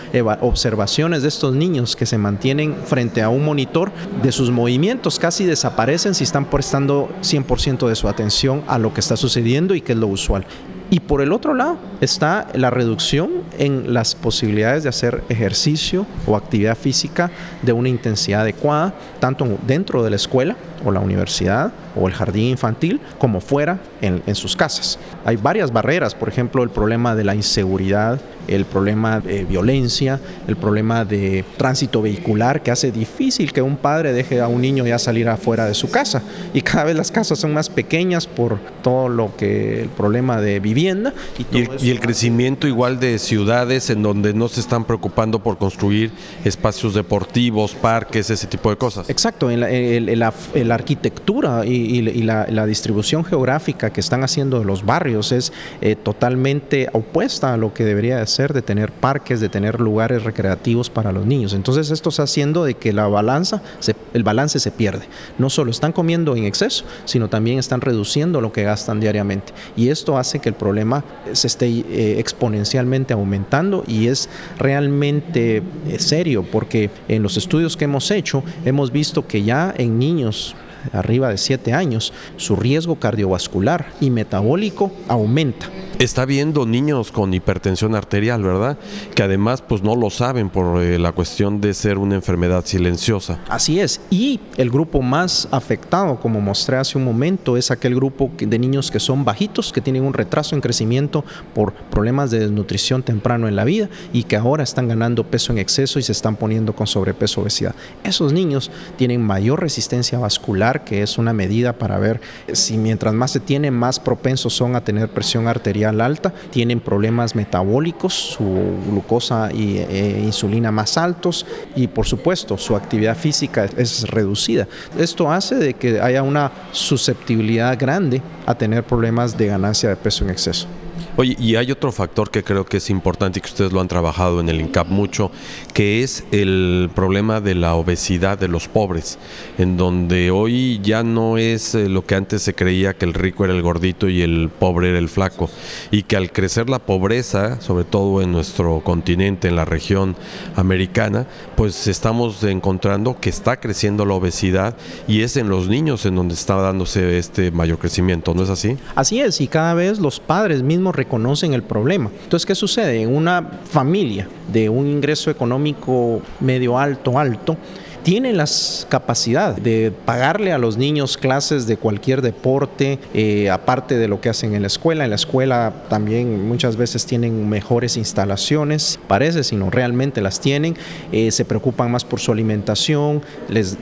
observaciones 0.40 1.20
de 1.20 1.28
estos 1.28 1.54
niños 1.54 1.94
que 1.96 2.06
se 2.06 2.16
mantienen 2.16 2.76
frente 2.86 3.20
a 3.20 3.28
un 3.28 3.44
monitor, 3.44 3.92
de 4.22 4.32
sus 4.32 4.50
movimientos 4.50 5.18
casi 5.18 5.44
desaparecen 5.44 6.14
si 6.14 6.24
están 6.24 6.46
prestando 6.46 7.10
100% 7.20 7.86
de 7.88 7.94
su 7.94 8.08
atención 8.08 8.62
a 8.68 8.78
lo 8.78 8.94
que 8.94 9.00
está 9.00 9.18
sucediendo 9.18 9.74
y 9.74 9.82
que 9.82 9.92
es 9.92 9.98
lo 9.98 10.06
usual 10.06 10.46
Y 10.92 11.00
por 11.00 11.22
el 11.22 11.32
otro 11.32 11.54
lado 11.54 11.78
está 12.02 12.48
la 12.52 12.68
reducción 12.68 13.30
en 13.58 13.94
las 13.94 14.14
posibilidades 14.14 14.82
de 14.82 14.90
hacer 14.90 15.24
ejercicio 15.30 16.04
o 16.26 16.36
actividad 16.36 16.76
física 16.76 17.30
de 17.62 17.72
una 17.72 17.88
intensidad 17.88 18.42
adecuada, 18.42 18.92
tanto 19.18 19.56
dentro 19.66 20.04
de 20.04 20.10
la 20.10 20.16
escuela 20.16 20.54
o 20.84 20.92
la 20.92 21.00
universidad 21.00 21.72
o 21.96 22.08
el 22.08 22.14
jardín 22.14 22.46
infantil 22.46 23.00
como 23.18 23.40
fuera 23.40 23.78
en, 24.00 24.22
en, 24.26 24.34
sus 24.34 24.56
casas. 24.56 24.98
Hay 25.24 25.36
varias 25.36 25.72
barreras, 25.72 26.14
por 26.14 26.28
ejemplo, 26.28 26.62
el 26.62 26.70
problema 26.70 27.14
de 27.14 27.24
la 27.24 27.34
inseguridad, 27.34 28.20
el 28.48 28.64
problema 28.64 29.20
de 29.20 29.44
violencia, 29.44 30.20
el 30.48 30.56
problema 30.56 31.04
de 31.04 31.44
tránsito 31.56 32.02
vehicular 32.02 32.62
que 32.62 32.70
hace 32.70 32.90
difícil 32.90 33.52
que 33.52 33.62
un 33.62 33.76
padre 33.76 34.12
deje 34.12 34.40
a 34.40 34.48
un 34.48 34.60
niño 34.60 34.86
ya 34.86 34.98
salir 34.98 35.28
afuera 35.28 35.66
de 35.66 35.74
su 35.74 35.90
casa. 35.90 36.22
Y 36.52 36.62
cada 36.62 36.84
vez 36.84 36.96
las 36.96 37.10
casas 37.10 37.38
son 37.38 37.52
más 37.52 37.68
pequeñas 37.68 38.26
por 38.26 38.58
todo 38.82 39.08
lo 39.08 39.36
que 39.36 39.82
el 39.82 39.88
problema 39.88 40.40
de 40.40 40.60
vivienda. 40.60 41.14
Y, 41.38 41.56
y, 41.56 41.62
el, 41.62 41.68
y 41.80 41.90
el, 41.90 42.00
crecimiento 42.00 42.66
igual 42.66 42.98
de 42.98 43.18
ciudades 43.18 43.90
en 43.90 44.02
donde 44.02 44.34
no 44.34 44.48
se 44.48 44.60
están 44.60 44.84
preocupando 44.84 45.38
por 45.38 45.58
construir 45.58 46.10
espacios 46.44 46.94
deportivos, 46.94 47.74
parques, 47.74 48.30
ese 48.30 48.46
tipo 48.46 48.70
de 48.70 48.76
cosas. 48.76 49.08
Exacto, 49.08 49.50
en 49.50 49.60
la, 49.60 49.70
en 49.70 50.18
la, 50.18 50.32
en 50.54 50.68
la 50.68 50.71
arquitectura 50.74 51.64
y, 51.64 52.02
la, 52.22 52.46
la, 52.48 52.66
distribución 52.66 53.24
geográfica 53.24 53.90
que 53.90 54.00
están 54.00 54.22
haciendo 54.24 54.58
de 54.58 54.64
los 54.64 54.84
barrios 54.84 55.32
es 55.32 55.52
eh, 55.80 55.96
totalmente 55.96 56.88
opuesta 56.92 57.52
a 57.52 57.56
lo 57.56 57.74
que 57.74 57.84
debería 57.84 58.24
ser 58.26 58.52
de 58.52 58.62
tener 58.62 58.92
parques, 58.92 59.40
de 59.40 59.48
tener 59.48 59.80
lugares 59.80 60.22
recreativos 60.22 60.90
para 60.90 61.12
los 61.12 61.26
niños. 61.26 61.52
Entonces 61.52 61.90
esto 61.90 62.10
está 62.10 62.22
haciendo 62.22 62.64
de 62.64 62.74
que 62.74 62.92
la 62.92 63.06
balanza, 63.08 63.62
se, 63.80 63.94
el 64.14 64.22
balance 64.22 64.58
se 64.60 64.70
pierde. 64.70 65.06
No 65.38 65.50
solo 65.50 65.70
están 65.70 65.92
comiendo 65.92 66.36
en 66.36 66.44
exceso, 66.44 66.84
sino 67.04 67.28
también 67.28 67.58
están 67.58 67.80
reduciendo 67.80 68.40
lo 68.40 68.52
que 68.52 68.62
gastan 68.62 69.00
diariamente. 69.00 69.52
Y 69.76 69.88
esto 69.88 70.18
hace 70.18 70.38
que 70.38 70.48
el 70.48 70.54
problema 70.54 71.04
se 71.32 71.46
esté 71.46 71.66
eh, 71.66 72.18
exponencialmente 72.18 73.14
aumentando 73.14 73.84
y 73.86 74.08
es 74.08 74.28
realmente 74.58 75.62
eh, 75.88 75.98
serio 75.98 76.44
porque 76.50 76.90
en 77.08 77.22
los 77.22 77.36
estudios 77.36 77.76
que 77.76 77.84
hemos 77.84 78.10
hecho 78.10 78.42
hemos 78.64 78.92
visto 78.92 79.26
que 79.26 79.42
ya 79.42 79.74
en 79.76 79.98
niños 79.98 80.54
arriba 80.92 81.28
de 81.28 81.38
7 81.38 81.72
años, 81.72 82.12
su 82.36 82.56
riesgo 82.56 82.96
cardiovascular 82.96 83.86
y 84.00 84.10
metabólico 84.10 84.92
aumenta. 85.08 85.68
Está 85.98 86.24
viendo 86.24 86.66
niños 86.66 87.12
con 87.12 87.32
hipertensión 87.32 87.94
arterial, 87.94 88.42
¿verdad? 88.42 88.76
Que 89.14 89.22
además 89.22 89.62
pues 89.62 89.82
no 89.82 89.94
lo 89.94 90.10
saben 90.10 90.50
por 90.50 90.82
eh, 90.82 90.98
la 90.98 91.12
cuestión 91.12 91.60
de 91.60 91.74
ser 91.74 91.98
una 91.98 92.16
enfermedad 92.16 92.64
silenciosa. 92.64 93.38
Así 93.48 93.78
es. 93.78 94.00
Y 94.10 94.40
el 94.56 94.70
grupo 94.70 95.00
más 95.00 95.46
afectado, 95.52 96.18
como 96.18 96.40
mostré 96.40 96.76
hace 96.76 96.98
un 96.98 97.04
momento, 97.04 97.56
es 97.56 97.70
aquel 97.70 97.94
grupo 97.94 98.32
de 98.36 98.58
niños 98.58 98.90
que 98.90 98.98
son 98.98 99.24
bajitos, 99.24 99.72
que 99.72 99.80
tienen 99.80 100.02
un 100.02 100.12
retraso 100.12 100.56
en 100.56 100.60
crecimiento 100.60 101.24
por 101.54 101.72
problemas 101.72 102.30
de 102.30 102.40
desnutrición 102.40 103.02
temprano 103.02 103.46
en 103.46 103.54
la 103.54 103.64
vida 103.64 103.88
y 104.12 104.24
que 104.24 104.36
ahora 104.36 104.64
están 104.64 104.88
ganando 104.88 105.24
peso 105.24 105.52
en 105.52 105.58
exceso 105.58 105.98
y 105.98 106.02
se 106.02 106.12
están 106.12 106.36
poniendo 106.36 106.74
con 106.74 106.86
sobrepeso 106.86 107.42
obesidad. 107.42 107.74
Esos 108.02 108.32
niños 108.32 108.70
tienen 108.96 109.22
mayor 109.22 109.60
resistencia 109.60 110.18
vascular, 110.18 110.71
que 110.80 111.02
es 111.02 111.18
una 111.18 111.32
medida 111.32 111.74
para 111.74 111.98
ver 111.98 112.20
si 112.52 112.78
mientras 112.78 113.14
más 113.14 113.30
se 113.30 113.40
tiene, 113.40 113.70
más 113.70 114.00
propensos 114.00 114.52
son 114.52 114.74
a 114.76 114.84
tener 114.84 115.08
presión 115.08 115.46
arterial 115.48 116.00
alta, 116.00 116.32
tienen 116.50 116.80
problemas 116.80 117.34
metabólicos, 117.34 118.12
su 118.12 118.44
glucosa 118.88 119.50
y 119.52 119.78
eh, 119.78 120.20
insulina 120.24 120.72
más 120.72 120.96
altos 120.96 121.46
y 121.76 121.86
por 121.86 122.06
supuesto 122.06 122.58
su 122.58 122.76
actividad 122.76 123.16
física 123.16 123.66
es 123.76 124.08
reducida. 124.08 124.66
Esto 124.98 125.30
hace 125.30 125.56
de 125.56 125.74
que 125.74 126.00
haya 126.00 126.22
una 126.22 126.50
susceptibilidad 126.72 127.78
grande 127.78 128.22
a 128.46 128.54
tener 128.54 128.84
problemas 128.84 129.36
de 129.36 129.46
ganancia 129.46 129.88
de 129.88 129.96
peso 129.96 130.24
en 130.24 130.30
exceso. 130.30 130.66
Oye, 131.16 131.36
y 131.38 131.56
hay 131.56 131.70
otro 131.70 131.92
factor 131.92 132.30
que 132.30 132.42
creo 132.42 132.64
que 132.64 132.78
es 132.78 132.88
importante 132.88 133.38
y 133.38 133.42
que 133.42 133.48
ustedes 133.48 133.70
lo 133.70 133.82
han 133.82 133.88
trabajado 133.88 134.40
en 134.40 134.48
el 134.48 134.60
INCAP 134.60 134.88
mucho, 134.88 135.30
que 135.74 136.02
es 136.02 136.24
el 136.32 136.90
problema 136.94 137.42
de 137.42 137.54
la 137.54 137.74
obesidad 137.74 138.38
de 138.38 138.48
los 138.48 138.66
pobres, 138.66 139.18
en 139.58 139.76
donde 139.76 140.30
hoy 140.30 140.80
ya 140.82 141.02
no 141.02 141.36
es 141.36 141.74
eh, 141.74 141.90
lo 141.90 142.06
que 142.06 142.14
antes 142.14 142.42
se 142.42 142.54
creía 142.54 142.94
que 142.94 143.04
el 143.04 143.12
rico 143.12 143.44
era 143.44 143.52
el 143.52 143.60
gordito 143.60 144.08
y 144.08 144.22
el 144.22 144.48
pobre 144.48 144.88
era 144.88 144.98
el 144.98 145.10
flaco, 145.10 145.50
y 145.90 146.04
que 146.04 146.16
al 146.16 146.32
crecer 146.32 146.70
la 146.70 146.78
pobreza, 146.78 147.60
sobre 147.60 147.84
todo 147.84 148.22
en 148.22 148.32
nuestro 148.32 148.80
continente, 148.80 149.48
en 149.48 149.56
la 149.56 149.66
región 149.66 150.16
americana, 150.56 151.26
pues 151.56 151.88
estamos 151.88 152.42
encontrando 152.42 153.20
que 153.20 153.28
está 153.28 153.60
creciendo 153.60 154.06
la 154.06 154.14
obesidad 154.14 154.76
y 155.06 155.20
es 155.20 155.36
en 155.36 155.50
los 155.50 155.68
niños 155.68 156.06
en 156.06 156.14
donde 156.14 156.32
está 156.32 156.56
dándose 156.56 157.18
este 157.18 157.50
mayor 157.50 157.78
crecimiento, 157.78 158.32
¿no 158.34 158.44
es 158.44 158.48
así? 158.48 158.78
Así 158.94 159.20
es, 159.20 159.42
y 159.42 159.46
cada 159.46 159.74
vez 159.74 159.98
los 159.98 160.20
padres 160.20 160.62
mismos 160.62 161.01
reconocen 161.02 161.52
el 161.54 161.62
problema. 161.62 162.10
Entonces, 162.22 162.46
¿qué 162.46 162.54
sucede? 162.54 163.02
En 163.02 163.14
una 163.14 163.42
familia 163.64 164.28
de 164.52 164.68
un 164.68 164.86
ingreso 164.86 165.30
económico 165.30 166.20
medio 166.40 166.78
alto, 166.78 167.18
alto, 167.18 167.56
tienen 168.02 168.36
las 168.36 168.86
capacidad 168.88 169.56
de 169.56 169.92
pagarle 170.04 170.52
a 170.52 170.58
los 170.58 170.76
niños 170.76 171.16
clases 171.16 171.66
de 171.66 171.76
cualquier 171.76 172.20
deporte, 172.22 172.98
eh, 173.14 173.50
aparte 173.50 173.96
de 173.96 174.08
lo 174.08 174.20
que 174.20 174.28
hacen 174.28 174.54
en 174.54 174.62
la 174.62 174.66
escuela. 174.66 175.04
En 175.04 175.10
la 175.10 175.16
escuela 175.16 175.72
también 175.88 176.46
muchas 176.46 176.76
veces 176.76 177.06
tienen 177.06 177.48
mejores 177.48 177.96
instalaciones, 177.96 178.98
parece, 179.06 179.44
sino 179.44 179.70
realmente 179.70 180.20
las 180.20 180.40
tienen. 180.40 180.76
Eh, 181.12 181.30
se 181.30 181.44
preocupan 181.44 181.90
más 181.90 182.04
por 182.04 182.20
su 182.20 182.32
alimentación 182.32 183.22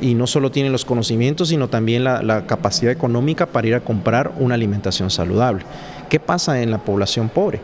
y 0.00 0.14
no 0.14 0.26
solo 0.26 0.50
tienen 0.50 0.72
los 0.72 0.84
conocimientos, 0.84 1.48
sino 1.48 1.68
también 1.68 2.04
la 2.04 2.44
capacidad 2.46 2.92
económica 2.92 3.46
para 3.46 3.68
ir 3.68 3.74
a 3.74 3.80
comprar 3.80 4.32
una 4.38 4.54
alimentación 4.54 5.10
saludable. 5.10 5.64
¿Qué 6.08 6.20
pasa 6.20 6.60
en 6.60 6.70
la 6.70 6.78
población 6.78 7.28
pobre? 7.28 7.60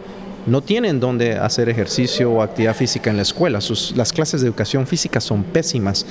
No 0.47 0.63
tienen 0.63 1.01
dónde 1.01 1.35
hacer 1.35 1.69
ejercicio 1.69 2.31
o 2.31 2.43
actividad 2.43 2.75
física 2.75 3.11
en 3.11 3.17
la 3.17 3.23
escuela. 3.23 3.61
Sus, 3.61 3.97
las 3.97 4.13
clases 4.13 4.41
de 4.41 4.47
educación 4.47 4.87
física 4.87 5.21
son 5.21 5.43
pésimas. 5.43 6.07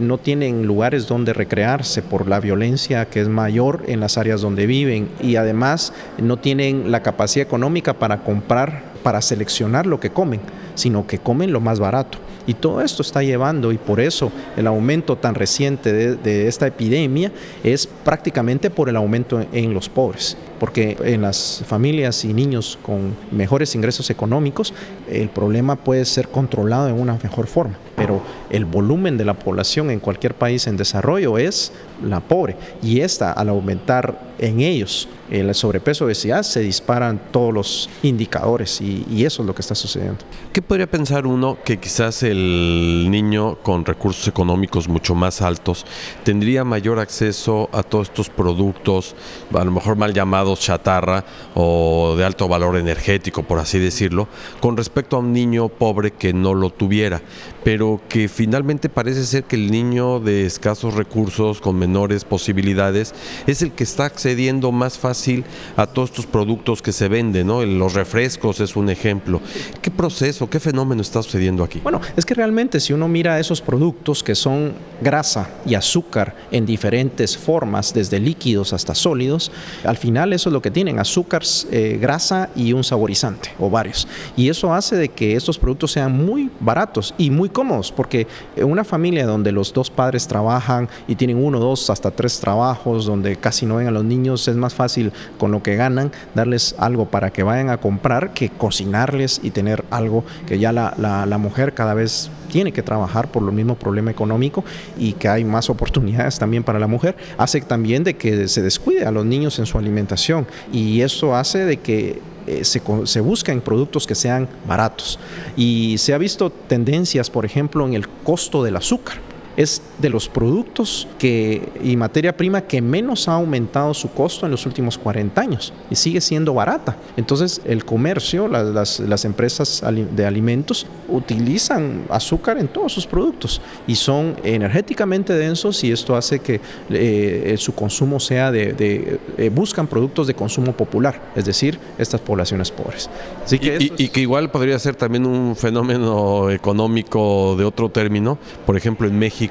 No 0.00 0.18
tienen 0.18 0.66
lugares 0.66 1.06
donde 1.06 1.32
recrearse 1.32 2.02
por 2.02 2.28
la 2.28 2.40
violencia 2.40 3.06
que 3.06 3.20
es 3.20 3.28
mayor 3.28 3.84
en 3.86 4.00
las 4.00 4.18
áreas 4.18 4.40
donde 4.40 4.66
viven 4.66 5.08
y 5.22 5.36
además 5.36 5.92
no 6.18 6.36
tienen 6.36 6.90
la 6.90 7.02
capacidad 7.02 7.46
económica 7.46 7.94
para 7.94 8.24
comprar, 8.24 8.82
para 9.02 9.22
seleccionar 9.22 9.86
lo 9.86 10.00
que 10.00 10.10
comen, 10.10 10.40
sino 10.74 11.06
que 11.06 11.18
comen 11.18 11.52
lo 11.52 11.60
más 11.60 11.78
barato. 11.78 12.18
Y 12.46 12.54
todo 12.54 12.80
esto 12.80 13.02
está 13.02 13.22
llevando, 13.22 13.72
y 13.72 13.78
por 13.78 14.00
eso 14.00 14.30
el 14.56 14.66
aumento 14.66 15.16
tan 15.16 15.34
reciente 15.34 15.92
de, 15.92 16.16
de, 16.16 16.48
esta 16.48 16.66
epidemia 16.66 17.32
es 17.64 17.86
prácticamente 17.86 18.70
por 18.70 18.88
el 18.88 18.96
aumento 18.96 19.44
en 19.52 19.74
los 19.74 19.88
pobres. 19.88 20.36
Porque 20.60 20.96
en 21.04 21.22
las 21.22 21.62
familias 21.66 22.24
y 22.24 22.32
niños 22.32 22.78
con 22.82 23.14
mejores 23.30 23.74
ingresos 23.74 24.08
económicos, 24.10 24.72
el 25.10 25.28
problema 25.28 25.76
puede 25.76 26.04
ser 26.04 26.28
controlado 26.28 26.88
en 26.88 26.98
una 26.98 27.18
mejor 27.22 27.46
forma. 27.46 27.78
Pero 27.96 28.22
el 28.50 28.64
volumen 28.64 29.16
de 29.16 29.24
la 29.24 29.34
población 29.34 29.90
en 29.90 30.00
cualquier 30.00 30.34
país 30.34 30.66
en 30.66 30.76
desarrollo 30.76 31.38
es 31.38 31.72
la 32.04 32.20
pobre. 32.20 32.56
Y 32.82 33.00
esta, 33.00 33.32
al 33.32 33.48
aumentar 33.48 34.20
en 34.38 34.60
ellos 34.60 35.08
el 35.30 35.54
sobrepeso, 35.54 36.04
obesidad, 36.04 36.42
se 36.42 36.60
disparan 36.60 37.20
todos 37.30 37.52
los 37.52 37.90
indicadores 38.02 38.80
y, 38.80 39.04
y, 39.10 39.24
eso 39.24 39.42
es 39.42 39.46
lo 39.46 39.54
que 39.54 39.62
está 39.62 39.74
sucediendo. 39.74 40.18
¿Qué 40.52 40.62
podría 40.62 40.86
pensar 40.86 41.26
uno 41.26 41.56
que 41.64 41.78
quizás 41.78 42.22
el 42.22 42.35
niño 42.36 43.56
con 43.62 43.84
recursos 43.84 44.28
económicos 44.28 44.88
mucho 44.88 45.14
más 45.14 45.42
altos 45.42 45.84
tendría 46.24 46.64
mayor 46.64 46.98
acceso 46.98 47.68
a 47.72 47.82
todos 47.82 48.08
estos 48.08 48.28
productos, 48.28 49.14
a 49.52 49.64
lo 49.64 49.70
mejor 49.70 49.96
mal 49.96 50.12
llamados 50.12 50.60
chatarra 50.60 51.24
o 51.54 52.14
de 52.16 52.24
alto 52.24 52.48
valor 52.48 52.76
energético, 52.76 53.42
por 53.42 53.58
así 53.58 53.78
decirlo, 53.78 54.28
con 54.60 54.76
respecto 54.76 55.16
a 55.16 55.20
un 55.20 55.32
niño 55.32 55.68
pobre 55.68 56.12
que 56.12 56.32
no 56.32 56.54
lo 56.54 56.70
tuviera, 56.70 57.22
pero 57.66 58.00
que 58.08 58.28
finalmente 58.28 58.88
parece 58.88 59.24
ser 59.24 59.42
que 59.42 59.56
el 59.56 59.72
niño 59.72 60.20
de 60.20 60.46
escasos 60.46 60.94
recursos, 60.94 61.60
con 61.60 61.76
menores 61.76 62.24
posibilidades, 62.24 63.12
es 63.48 63.60
el 63.60 63.72
que 63.72 63.82
está 63.82 64.04
accediendo 64.04 64.70
más 64.70 64.98
fácil 64.98 65.44
a 65.76 65.88
todos 65.88 66.10
estos 66.10 66.26
productos 66.26 66.80
que 66.80 66.92
se 66.92 67.08
venden, 67.08 67.48
¿no? 67.48 67.64
Los 67.64 67.94
refrescos 67.94 68.60
es 68.60 68.76
un 68.76 68.88
ejemplo. 68.88 69.40
¿Qué 69.82 69.90
proceso, 69.90 70.48
qué 70.48 70.60
fenómeno 70.60 71.02
está 71.02 71.20
sucediendo 71.24 71.64
aquí? 71.64 71.80
Bueno, 71.82 72.00
es 72.16 72.24
que 72.24 72.34
realmente 72.34 72.78
si 72.78 72.92
uno 72.92 73.08
mira 73.08 73.40
esos 73.40 73.60
productos 73.60 74.22
que 74.22 74.36
son 74.36 74.72
grasa 75.00 75.50
y 75.66 75.74
azúcar 75.74 76.36
en 76.52 76.66
diferentes 76.66 77.36
formas, 77.36 77.92
desde 77.92 78.20
líquidos 78.20 78.74
hasta 78.74 78.94
sólidos, 78.94 79.50
al 79.82 79.96
final 79.96 80.32
eso 80.32 80.50
es 80.50 80.52
lo 80.52 80.62
que 80.62 80.70
tienen, 80.70 81.00
azúcar, 81.00 81.42
eh, 81.72 81.98
grasa 82.00 82.48
y 82.54 82.72
un 82.72 82.84
saborizante 82.84 83.50
o 83.58 83.68
varios. 83.68 84.06
Y 84.36 84.50
eso 84.50 84.72
hace 84.72 84.94
de 84.94 85.08
que 85.08 85.34
estos 85.34 85.58
productos 85.58 85.90
sean 85.90 86.12
muy 86.12 86.48
baratos 86.60 87.12
y 87.18 87.30
muy 87.30 87.48
cómodos, 87.56 87.90
porque 87.90 88.26
una 88.58 88.84
familia 88.84 89.24
donde 89.24 89.50
los 89.50 89.72
dos 89.72 89.88
padres 89.88 90.28
trabajan 90.28 90.90
y 91.08 91.14
tienen 91.14 91.42
uno, 91.42 91.58
dos, 91.58 91.88
hasta 91.88 92.10
tres 92.10 92.38
trabajos, 92.38 93.06
donde 93.06 93.36
casi 93.36 93.64
no 93.64 93.76
ven 93.76 93.86
a 93.86 93.90
los 93.90 94.04
niños, 94.04 94.46
es 94.46 94.56
más 94.56 94.74
fácil 94.74 95.10
con 95.38 95.52
lo 95.52 95.62
que 95.62 95.74
ganan 95.74 96.12
darles 96.34 96.74
algo 96.78 97.06
para 97.06 97.30
que 97.30 97.42
vayan 97.42 97.70
a 97.70 97.78
comprar 97.78 98.34
que 98.34 98.50
cocinarles 98.50 99.40
y 99.42 99.52
tener 99.52 99.86
algo 99.90 100.22
que 100.46 100.58
ya 100.58 100.70
la, 100.70 101.38
mujer 101.38 101.72
cada 101.72 101.94
vez 101.94 102.30
tiene 102.56 102.72
que 102.72 102.82
trabajar 102.82 103.30
por 103.30 103.42
lo 103.42 103.52
mismo 103.52 103.74
problema 103.74 104.10
económico 104.10 104.64
y 104.98 105.12
que 105.12 105.28
hay 105.28 105.44
más 105.44 105.68
oportunidades 105.68 106.38
también 106.38 106.64
para 106.64 106.78
la 106.78 106.86
mujer, 106.86 107.14
hace 107.36 107.60
también 107.60 108.02
de 108.02 108.16
que 108.16 108.48
se 108.48 108.62
descuide 108.62 109.04
a 109.04 109.10
los 109.10 109.26
niños 109.26 109.58
en 109.58 109.66
su 109.66 109.76
alimentación 109.76 110.46
y 110.72 111.02
eso 111.02 111.36
hace 111.36 111.66
de 111.66 111.76
que 111.76 112.22
eh, 112.46 112.64
se, 112.64 112.80
se, 113.04 113.20
buscan 113.20 113.60
productos 113.60 114.06
que 114.06 114.14
sean 114.14 114.48
baratos. 114.66 115.18
Y 115.54 115.96
se 115.98 116.14
ha 116.14 116.18
visto 116.18 116.48
tendencias, 116.48 117.28
por 117.28 117.44
ejemplo, 117.44 117.86
en 117.86 117.92
el 117.92 118.08
costo 118.08 118.64
del 118.64 118.76
azúcar 118.76 119.18
es 119.56 119.80
de 119.98 120.10
los 120.10 120.28
productos 120.28 121.08
que, 121.18 121.68
y 121.82 121.96
materia 121.96 122.36
prima 122.36 122.60
que 122.60 122.82
menos 122.82 123.28
ha 123.28 123.34
aumentado 123.34 123.94
su 123.94 124.10
costo 124.10 124.44
en 124.46 124.52
los 124.52 124.66
últimos 124.66 124.98
40 124.98 125.40
años 125.40 125.72
y 125.90 125.94
sigue 125.94 126.20
siendo 126.20 126.54
barata. 126.54 126.96
Entonces 127.16 127.62
el 127.64 127.84
comercio, 127.84 128.48
las, 128.48 129.00
las, 129.00 129.24
empresas 129.24 129.82
de 130.14 130.26
alimentos 130.26 130.86
utilizan 131.08 132.04
azúcar 132.10 132.58
en 132.58 132.68
todos 132.68 132.92
sus 132.92 133.06
productos 133.06 133.60
y 133.86 133.94
son 133.94 134.36
energéticamente 134.44 135.32
densos 135.32 135.82
y 135.84 135.90
esto 135.90 136.14
hace 136.16 136.38
que 136.40 136.60
eh, 136.90 137.54
su 137.58 137.74
consumo 137.74 138.20
sea 138.20 138.52
de, 138.52 139.18
eh, 139.38 139.50
buscan 139.52 139.86
productos 139.86 140.26
de 140.26 140.34
consumo 140.34 140.72
popular, 140.72 141.20
es 141.34 141.46
decir, 141.46 141.78
estas 141.98 142.20
poblaciones 142.20 142.70
pobres. 142.70 143.08
Así 143.44 143.58
que 143.58 143.78
y, 143.80 144.04
y 144.04 144.08
que 144.08 144.20
igual 144.20 144.50
podría 144.50 144.78
ser 144.78 144.96
también 144.96 145.24
un 145.24 145.56
fenómeno 145.56 146.50
económico 146.50 147.56
de 147.56 147.64
otro 147.64 147.88
término, 147.88 148.38
por 148.66 148.76
ejemplo 148.76 149.08
en 149.08 149.18
México, 149.18 149.45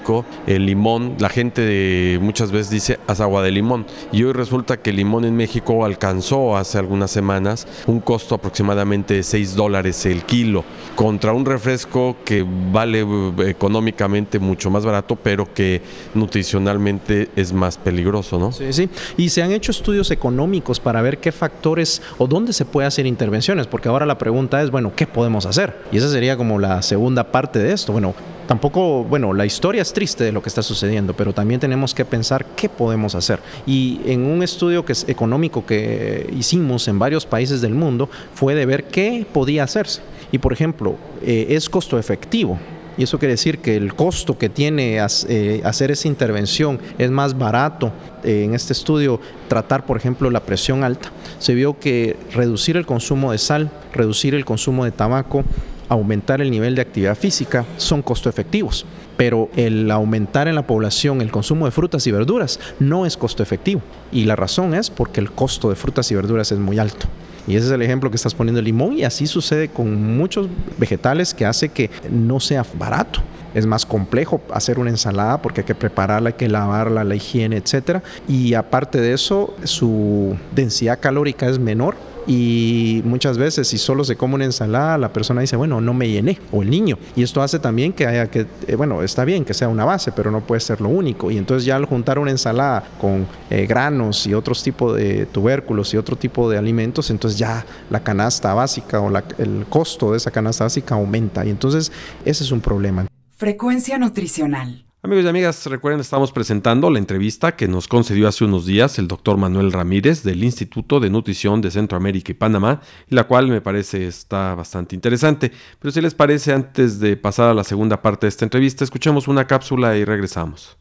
el 0.48 0.66
limón, 0.66 1.16
la 1.20 1.30
gente 1.30 2.18
muchas 2.22 2.52
veces 2.52 2.70
dice 2.70 3.00
haz 3.08 3.20
agua 3.20 3.42
de 3.44 3.52
limón. 3.52 3.86
Y 4.12 4.24
hoy 4.24 4.34
resulta 4.34 4.78
que 4.78 4.92
el 4.92 4.98
limón 4.98 5.26
en 5.26 5.36
México 5.36 5.86
alcanzó 5.86 6.58
hace 6.58 6.78
algunas 6.78 7.12
semanas 7.12 7.68
un 7.88 8.00
costo 8.00 8.36
aproximadamente 8.36 9.16
de 9.16 9.24
6 9.24 9.56
dólares 9.56 10.06
el 10.06 10.24
kilo, 10.24 10.64
contra 10.96 11.34
un 11.34 11.46
refresco 11.46 12.18
que 12.24 12.46
vale 12.72 13.02
eh, 13.02 13.50
económicamente 13.50 14.40
mucho 14.40 14.70
más 14.70 14.86
barato, 14.86 15.16
pero 15.16 15.54
que 15.54 15.82
nutricionalmente 16.14 17.30
es 17.36 17.54
más 17.54 17.78
peligroso, 17.78 18.40
¿no? 18.40 18.52
Sí, 18.52 18.72
sí. 18.74 18.90
Y 19.18 19.30
se 19.30 19.42
han 19.42 19.52
hecho 19.52 19.72
estudios 19.72 20.12
económicos 20.12 20.80
para 20.80 21.02
ver 21.02 21.20
qué 21.20 21.32
factores 21.32 22.02
o 22.18 22.28
dónde 22.28 22.54
se 22.54 22.66
puede 22.66 22.88
hacer 22.88 23.06
intervenciones, 23.06 23.68
porque 23.68 23.90
ahora 23.90 24.06
la 24.06 24.18
pregunta 24.18 24.62
es, 24.62 24.72
bueno, 24.72 24.94
¿qué 24.96 25.08
podemos 25.08 25.46
hacer? 25.46 25.76
Y 25.92 25.98
esa 25.98 26.10
sería 26.10 26.38
como 26.38 26.60
la 26.60 26.82
segunda 26.82 27.32
parte 27.32 27.60
de 27.60 27.74
esto. 27.74 27.92
Bueno, 27.92 28.14
tampoco, 28.48 29.04
bueno, 29.04 29.34
la 29.34 29.46
historia 29.46 29.82
es 29.82 29.94
triste 29.94 30.24
de 30.24 30.32
lo 30.32 30.42
que 30.42 30.50
está 30.50 30.62
sucediendo, 30.62 31.14
pero 31.16 31.34
también 31.34 31.60
tenemos 31.60 31.94
que 31.94 32.06
pensar 32.06 32.46
qué 32.56 32.70
podemos 32.70 33.16
hacer. 33.16 33.40
Y 33.66 34.02
en 34.06 34.26
un 34.26 34.44
estudio 34.44 34.86
que 34.86 34.94
es 34.94 35.08
económico 35.08 35.66
que 35.66 36.30
hicimos 36.36 36.88
en 36.88 37.00
varios 37.00 37.26
países 37.26 37.62
del 37.62 37.74
mundo 37.74 38.10
fue 38.34 38.56
de 38.56 38.66
ver 38.66 38.86
qué 38.86 39.26
podía 39.32 39.64
hacerse. 39.64 40.02
Y 40.32 40.38
por 40.38 40.54
ejemplo, 40.54 40.96
eh, 41.22 41.48
es 41.50 41.70
costo 41.70 41.98
efectivo. 41.98 42.60
Y 42.98 43.04
eso 43.04 43.20
quiere 43.20 43.34
decir 43.34 43.60
que 43.60 43.76
el 43.76 43.94
costo 43.94 44.38
que 44.38 44.48
tiene 44.50 45.00
eh, 45.28 45.62
hacer 45.66 45.92
esa 45.92 46.08
intervención 46.08 46.80
es 46.98 47.12
más 47.12 47.38
barato. 47.38 47.92
Eh, 48.24 48.44
en 48.46 48.54
este 48.56 48.74
estudio, 48.74 49.20
tratar, 49.48 49.86
por 49.86 49.98
ejemplo, 49.98 50.30
la 50.30 50.40
presión 50.40 50.84
alta. 50.84 51.12
Se 51.40 51.54
vio 51.54 51.78
que 51.78 52.16
reducir 52.34 52.78
el 52.78 52.86
consumo 52.86 53.32
de 53.32 53.38
sal, 53.38 53.70
reducir 53.94 54.34
el 54.34 54.46
consumo 54.46 54.86
de 54.86 54.92
tabaco, 54.92 55.44
aumentar 55.90 56.42
el 56.42 56.52
nivel 56.52 56.76
de 56.76 56.82
actividad 56.82 57.16
física 57.16 57.66
son 57.78 58.02
costo 58.02 58.30
efectivos, 58.30 58.86
pero 59.18 59.50
el 59.56 59.90
aumentar 59.92 60.48
en 60.48 60.56
la 60.56 60.68
población 60.68 61.22
el 61.22 61.32
consumo 61.32 61.66
de 61.66 61.72
frutas 61.72 62.06
y 62.08 62.12
verduras 62.12 62.60
no 62.80 63.06
es 63.06 63.18
costo 63.18 63.44
efectivo. 63.44 63.82
Y 64.12 64.26
la 64.26 64.36
razón 64.36 64.74
es 64.74 64.90
porque 64.90 65.20
el 65.20 65.32
costo 65.32 65.70
de 65.70 65.76
frutas 65.76 66.12
y 66.12 66.16
verduras 66.16 66.52
es 66.52 66.60
muy 66.60 66.80
alto. 66.80 67.08
Y 67.48 67.56
ese 67.56 67.68
es 67.68 67.72
el 67.72 67.82
ejemplo 67.82 68.10
que 68.10 68.16
estás 68.16 68.34
poniendo 68.34 68.60
el 68.60 68.66
limón 68.66 68.94
y 68.98 69.04
así 69.04 69.28
sucede 69.28 69.70
con 69.70 70.18
muchos 70.18 70.48
vegetales 70.78 71.34
que 71.34 71.46
hace 71.46 71.70
que 71.70 71.92
no 72.10 72.40
sea 72.40 72.66
barato. 72.78 73.22
Es 73.54 73.66
más 73.66 73.86
complejo 73.86 74.42
hacer 74.52 74.80
una 74.80 74.90
ensalada 74.90 75.42
porque 75.42 75.62
hay 75.62 75.66
que 75.66 75.76
prepararla, 75.76 76.30
hay 76.30 76.34
que 76.34 76.50
lavarla, 76.50 77.04
la 77.04 77.16
higiene, 77.16 77.58
etc. 77.58 78.02
Y 78.28 78.54
aparte 78.54 79.00
de 79.00 79.14
eso, 79.14 79.56
su 79.64 80.36
densidad 80.54 81.00
calórica 81.00 81.48
es 81.48 81.60
menor 81.60 81.96
y 82.28 83.02
muchas 83.06 83.38
veces 83.38 83.68
si 83.68 83.78
solo 83.78 84.04
se 84.04 84.16
come 84.16 84.36
una 84.36 84.46
ensalada, 84.46 84.98
la 84.98 85.14
persona 85.14 85.42
dice, 85.42 85.56
bueno, 85.56 85.82
no 85.82 85.94
me 85.94 86.10
llené, 86.10 86.40
o 86.52 86.64
el 86.64 86.70
niño. 86.70 86.98
Y 87.16 87.24
esto 87.24 87.42
hace 87.42 87.60
también 87.60 87.94
que 87.94 88.08
haya 88.08 88.30
que, 88.30 88.48
eh, 88.68 88.76
bueno, 88.76 89.04
está 89.04 89.26
bien 89.26 89.46
que 89.46 89.54
sea 89.54 89.68
una 89.68 89.86
base, 89.86 90.12
pero 90.12 90.32
no 90.32 90.42
puede 90.42 90.62
ser 90.62 90.82
lo 90.82 90.90
único. 90.90 91.32
Y 91.32 91.38
entonces 91.38 91.66
ya 91.66 91.76
al 91.76 91.86
juntar 91.86 92.20
una 92.20 92.32
ensalada 92.32 92.84
con 93.00 93.28
eh, 93.50 93.66
granos 93.68 94.26
y 94.28 94.34
otros 94.34 94.64
tipos 94.64 94.96
de 94.96 95.26
tubérculos 95.28 95.94
y 95.94 95.98
otro 95.98 96.16
tipo 96.16 96.50
de 96.50 96.58
alimentos, 96.58 97.10
entonces 97.10 97.38
ya 97.38 97.66
la 97.90 98.04
canasta 98.04 98.54
básica 98.54 99.00
o 99.00 99.12
el 99.38 99.66
costo 99.70 100.12
de 100.12 100.18
esa 100.18 100.32
canasta 100.32 100.64
básica 100.64 100.96
aumenta. 100.96 101.46
Y 101.46 101.50
entonces 101.50 101.92
ese 102.24 102.44
es 102.44 102.52
un 102.52 102.62
problema. 102.62 103.06
Frecuencia 103.38 103.98
nutricional. 103.98 104.85
Amigos 105.06 105.26
y 105.26 105.28
amigas, 105.28 105.64
recuerden, 105.68 106.02
estamos 106.02 106.32
presentando 106.32 106.90
la 106.90 106.98
entrevista 106.98 107.56
que 107.56 107.68
nos 107.68 107.88
concedió 107.88 108.28
hace 108.28 108.44
unos 108.44 108.66
días 108.66 108.98
el 108.98 109.08
doctor 109.08 109.38
Manuel 109.38 109.72
Ramírez 109.72 110.24
del 110.24 110.44
Instituto 110.44 111.00
de 111.00 111.12
Nutrición 111.12 111.62
de 111.62 111.70
Centroamérica 111.70 112.32
y 112.32 112.34
Panamá, 112.34 112.82
y 113.08 113.14
la 113.14 113.26
cual 113.26 113.48
me 113.48 113.62
parece 113.62 114.08
está 114.08 114.56
bastante 114.56 114.96
interesante. 114.96 115.52
Pero 115.78 115.92
si 115.92 116.02
les 116.02 116.16
parece, 116.16 116.54
antes 116.54 117.00
de 117.00 117.18
pasar 117.18 117.52
a 117.52 117.54
la 117.54 117.64
segunda 117.64 118.02
parte 118.02 118.26
de 118.26 118.30
esta 118.30 118.46
entrevista, 118.46 118.84
escuchemos 118.84 119.28
una 119.28 119.46
cápsula 119.46 119.96
y 119.96 120.06
regresamos. 120.06 120.76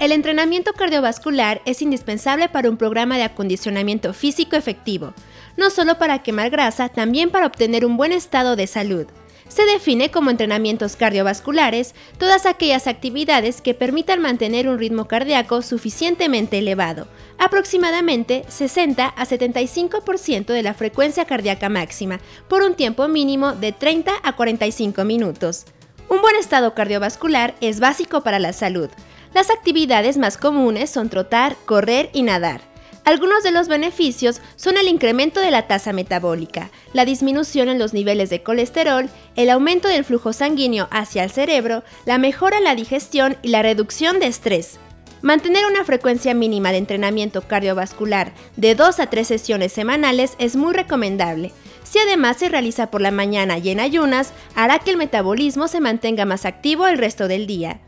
El 0.00 0.10
entrenamiento 0.10 0.72
cardiovascular 0.72 1.62
es 1.64 1.80
indispensable 1.80 2.48
para 2.48 2.68
un 2.68 2.76
programa 2.76 3.18
de 3.18 3.22
acondicionamiento 3.22 4.14
físico 4.14 4.56
efectivo, 4.56 5.14
no 5.56 5.70
solo 5.70 5.96
para 5.96 6.24
quemar 6.24 6.50
grasa, 6.50 6.88
también 6.88 7.30
para 7.30 7.46
obtener 7.46 7.86
un 7.86 7.96
buen 7.96 8.10
estado 8.10 8.56
de 8.56 8.66
salud 8.66 9.06
se 9.50 9.66
define 9.66 10.10
como 10.10 10.30
entrenamientos 10.30 10.96
cardiovasculares 10.96 11.94
todas 12.18 12.46
aquellas 12.46 12.86
actividades 12.86 13.60
que 13.60 13.74
permitan 13.74 14.22
mantener 14.22 14.68
un 14.68 14.78
ritmo 14.78 15.08
cardíaco 15.08 15.60
suficientemente 15.60 16.58
elevado, 16.58 17.08
aproximadamente 17.36 18.44
60 18.48 19.06
a 19.06 19.26
75% 19.26 20.46
de 20.46 20.62
la 20.62 20.72
frecuencia 20.72 21.24
cardíaca 21.24 21.68
máxima, 21.68 22.20
por 22.48 22.62
un 22.62 22.74
tiempo 22.74 23.08
mínimo 23.08 23.52
de 23.52 23.72
30 23.72 24.12
a 24.22 24.36
45 24.36 25.04
minutos. 25.04 25.64
Un 26.08 26.22
buen 26.22 26.36
estado 26.36 26.74
cardiovascular 26.74 27.54
es 27.60 27.80
básico 27.80 28.22
para 28.22 28.38
la 28.38 28.52
salud. 28.52 28.88
Las 29.34 29.50
actividades 29.50 30.16
más 30.16 30.36
comunes 30.36 30.90
son 30.90 31.08
trotar, 31.08 31.56
correr 31.66 32.10
y 32.12 32.22
nadar. 32.22 32.69
Algunos 33.04 33.42
de 33.42 33.50
los 33.50 33.68
beneficios 33.68 34.40
son 34.56 34.76
el 34.76 34.86
incremento 34.86 35.40
de 35.40 35.50
la 35.50 35.66
tasa 35.66 35.92
metabólica, 35.92 36.70
la 36.92 37.04
disminución 37.04 37.68
en 37.68 37.78
los 37.78 37.94
niveles 37.94 38.30
de 38.30 38.42
colesterol, 38.42 39.08
el 39.36 39.50
aumento 39.50 39.88
del 39.88 40.04
flujo 40.04 40.32
sanguíneo 40.32 40.86
hacia 40.90 41.24
el 41.24 41.30
cerebro, 41.30 41.82
la 42.04 42.18
mejora 42.18 42.58
en 42.58 42.64
la 42.64 42.74
digestión 42.74 43.36
y 43.42 43.48
la 43.48 43.62
reducción 43.62 44.20
de 44.20 44.26
estrés. 44.26 44.78
Mantener 45.22 45.66
una 45.66 45.84
frecuencia 45.84 46.34
mínima 46.34 46.72
de 46.72 46.78
entrenamiento 46.78 47.42
cardiovascular 47.42 48.32
de 48.56 48.74
2 48.74 49.00
a 49.00 49.06
3 49.08 49.26
sesiones 49.26 49.72
semanales 49.72 50.32
es 50.38 50.56
muy 50.56 50.72
recomendable. 50.72 51.52
Si 51.82 51.98
además 51.98 52.36
se 52.38 52.48
realiza 52.48 52.90
por 52.90 53.00
la 53.00 53.10
mañana 53.10 53.58
y 53.58 53.70
en 53.70 53.80
ayunas, 53.80 54.32
hará 54.54 54.78
que 54.78 54.90
el 54.90 54.96
metabolismo 54.96 55.68
se 55.68 55.80
mantenga 55.80 56.24
más 56.24 56.44
activo 56.44 56.86
el 56.86 56.96
resto 56.96 57.28
del 57.28 57.46
día. 57.46 57.80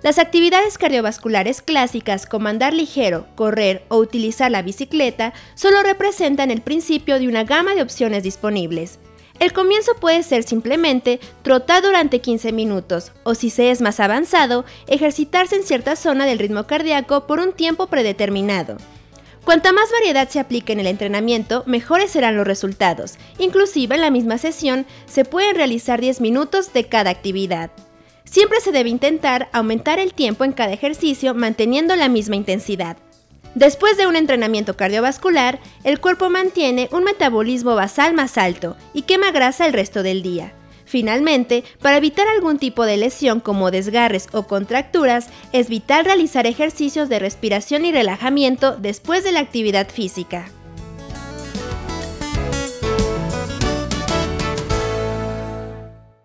Las 0.00 0.20
actividades 0.20 0.78
cardiovasculares 0.78 1.60
clásicas 1.60 2.24
como 2.24 2.46
andar 2.48 2.72
ligero, 2.72 3.26
correr 3.34 3.84
o 3.88 3.96
utilizar 3.96 4.48
la 4.48 4.62
bicicleta 4.62 5.32
solo 5.56 5.82
representan 5.82 6.52
el 6.52 6.60
principio 6.60 7.18
de 7.18 7.26
una 7.26 7.42
gama 7.42 7.74
de 7.74 7.82
opciones 7.82 8.22
disponibles. 8.22 9.00
El 9.40 9.52
comienzo 9.52 9.94
puede 10.00 10.22
ser 10.22 10.44
simplemente 10.44 11.18
trotar 11.42 11.82
durante 11.82 12.20
15 12.20 12.52
minutos 12.52 13.10
o 13.24 13.34
si 13.34 13.50
se 13.50 13.72
es 13.72 13.80
más 13.80 13.98
avanzado, 13.98 14.64
ejercitarse 14.86 15.56
en 15.56 15.64
cierta 15.64 15.96
zona 15.96 16.26
del 16.26 16.38
ritmo 16.38 16.66
cardíaco 16.68 17.26
por 17.26 17.40
un 17.40 17.52
tiempo 17.52 17.88
predeterminado. 17.88 18.76
Cuanta 19.44 19.72
más 19.72 19.90
variedad 19.90 20.28
se 20.28 20.38
aplique 20.38 20.72
en 20.72 20.80
el 20.80 20.86
entrenamiento, 20.86 21.64
mejores 21.66 22.12
serán 22.12 22.36
los 22.36 22.46
resultados. 22.46 23.14
Inclusive 23.38 23.96
en 23.96 24.02
la 24.02 24.10
misma 24.10 24.38
sesión 24.38 24.86
se 25.06 25.24
pueden 25.24 25.56
realizar 25.56 26.00
10 26.00 26.20
minutos 26.20 26.72
de 26.72 26.84
cada 26.84 27.10
actividad. 27.10 27.70
Siempre 28.30 28.60
se 28.60 28.72
debe 28.72 28.90
intentar 28.90 29.48
aumentar 29.52 29.98
el 29.98 30.12
tiempo 30.12 30.44
en 30.44 30.52
cada 30.52 30.72
ejercicio 30.72 31.34
manteniendo 31.34 31.96
la 31.96 32.08
misma 32.08 32.36
intensidad. 32.36 32.98
Después 33.54 33.96
de 33.96 34.06
un 34.06 34.16
entrenamiento 34.16 34.76
cardiovascular, 34.76 35.58
el 35.82 35.98
cuerpo 35.98 36.28
mantiene 36.28 36.88
un 36.92 37.04
metabolismo 37.04 37.74
basal 37.74 38.12
más 38.12 38.36
alto 38.36 38.76
y 38.92 39.02
quema 39.02 39.30
grasa 39.30 39.66
el 39.66 39.72
resto 39.72 40.02
del 40.02 40.22
día. 40.22 40.52
Finalmente, 40.84 41.64
para 41.82 41.96
evitar 41.96 42.28
algún 42.28 42.58
tipo 42.58 42.84
de 42.84 42.98
lesión 42.98 43.40
como 43.40 43.70
desgarres 43.70 44.28
o 44.32 44.44
contracturas, 44.44 45.28
es 45.52 45.68
vital 45.68 46.04
realizar 46.04 46.46
ejercicios 46.46 47.08
de 47.08 47.18
respiración 47.18 47.84
y 47.84 47.92
relajamiento 47.92 48.76
después 48.76 49.24
de 49.24 49.32
la 49.32 49.40
actividad 49.40 49.88
física. 49.88 50.50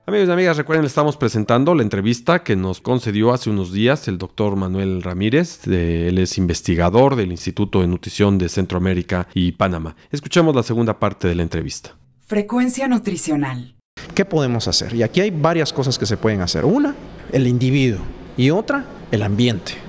Amigos 0.06 0.28
y 0.28 0.32
amigas, 0.34 0.58
recuerden, 0.58 0.86
estamos 0.86 1.16
presentando 1.16 1.74
la 1.74 1.82
entrevista 1.82 2.44
que 2.44 2.58
nos 2.58 2.82
concedió 2.82 3.32
hace 3.32 3.50
unos 3.50 3.72
días 3.72 4.10
el 4.10 4.18
doctor 4.18 4.58
Manuel 4.58 5.02
Ramírez. 5.02 5.66
él 5.66 6.18
es 6.18 6.38
investigador 6.38 7.16
del 7.16 7.32
Instituto 7.32 7.80
de 7.80 7.88
Nutrición 7.88 8.38
de 8.38 8.50
Centroamérica 8.50 9.30
y 9.34 9.54
Panamá. 9.54 9.96
Escuchemos 10.12 10.54
la 10.54 10.64
segunda 10.64 11.00
parte 11.00 11.30
de 11.30 11.36
la 11.36 11.44
entrevista. 11.44 11.96
Frecuencia 12.20 12.90
nutricional. 12.90 13.76
¿Qué 14.14 14.26
podemos 14.26 14.68
hacer? 14.68 14.94
Y 14.94 15.04
aquí 15.04 15.22
hay 15.22 15.32
varias 15.32 15.72
cosas 15.72 15.98
que 15.98 16.06
se 16.06 16.18
pueden 16.18 16.42
hacer. 16.42 16.66
Una, 16.66 16.94
el 17.32 17.48
individuo. 17.48 18.02
Y 18.36 18.50
otra, 18.50 18.86
el 19.10 19.24
ambiente. 19.24 19.83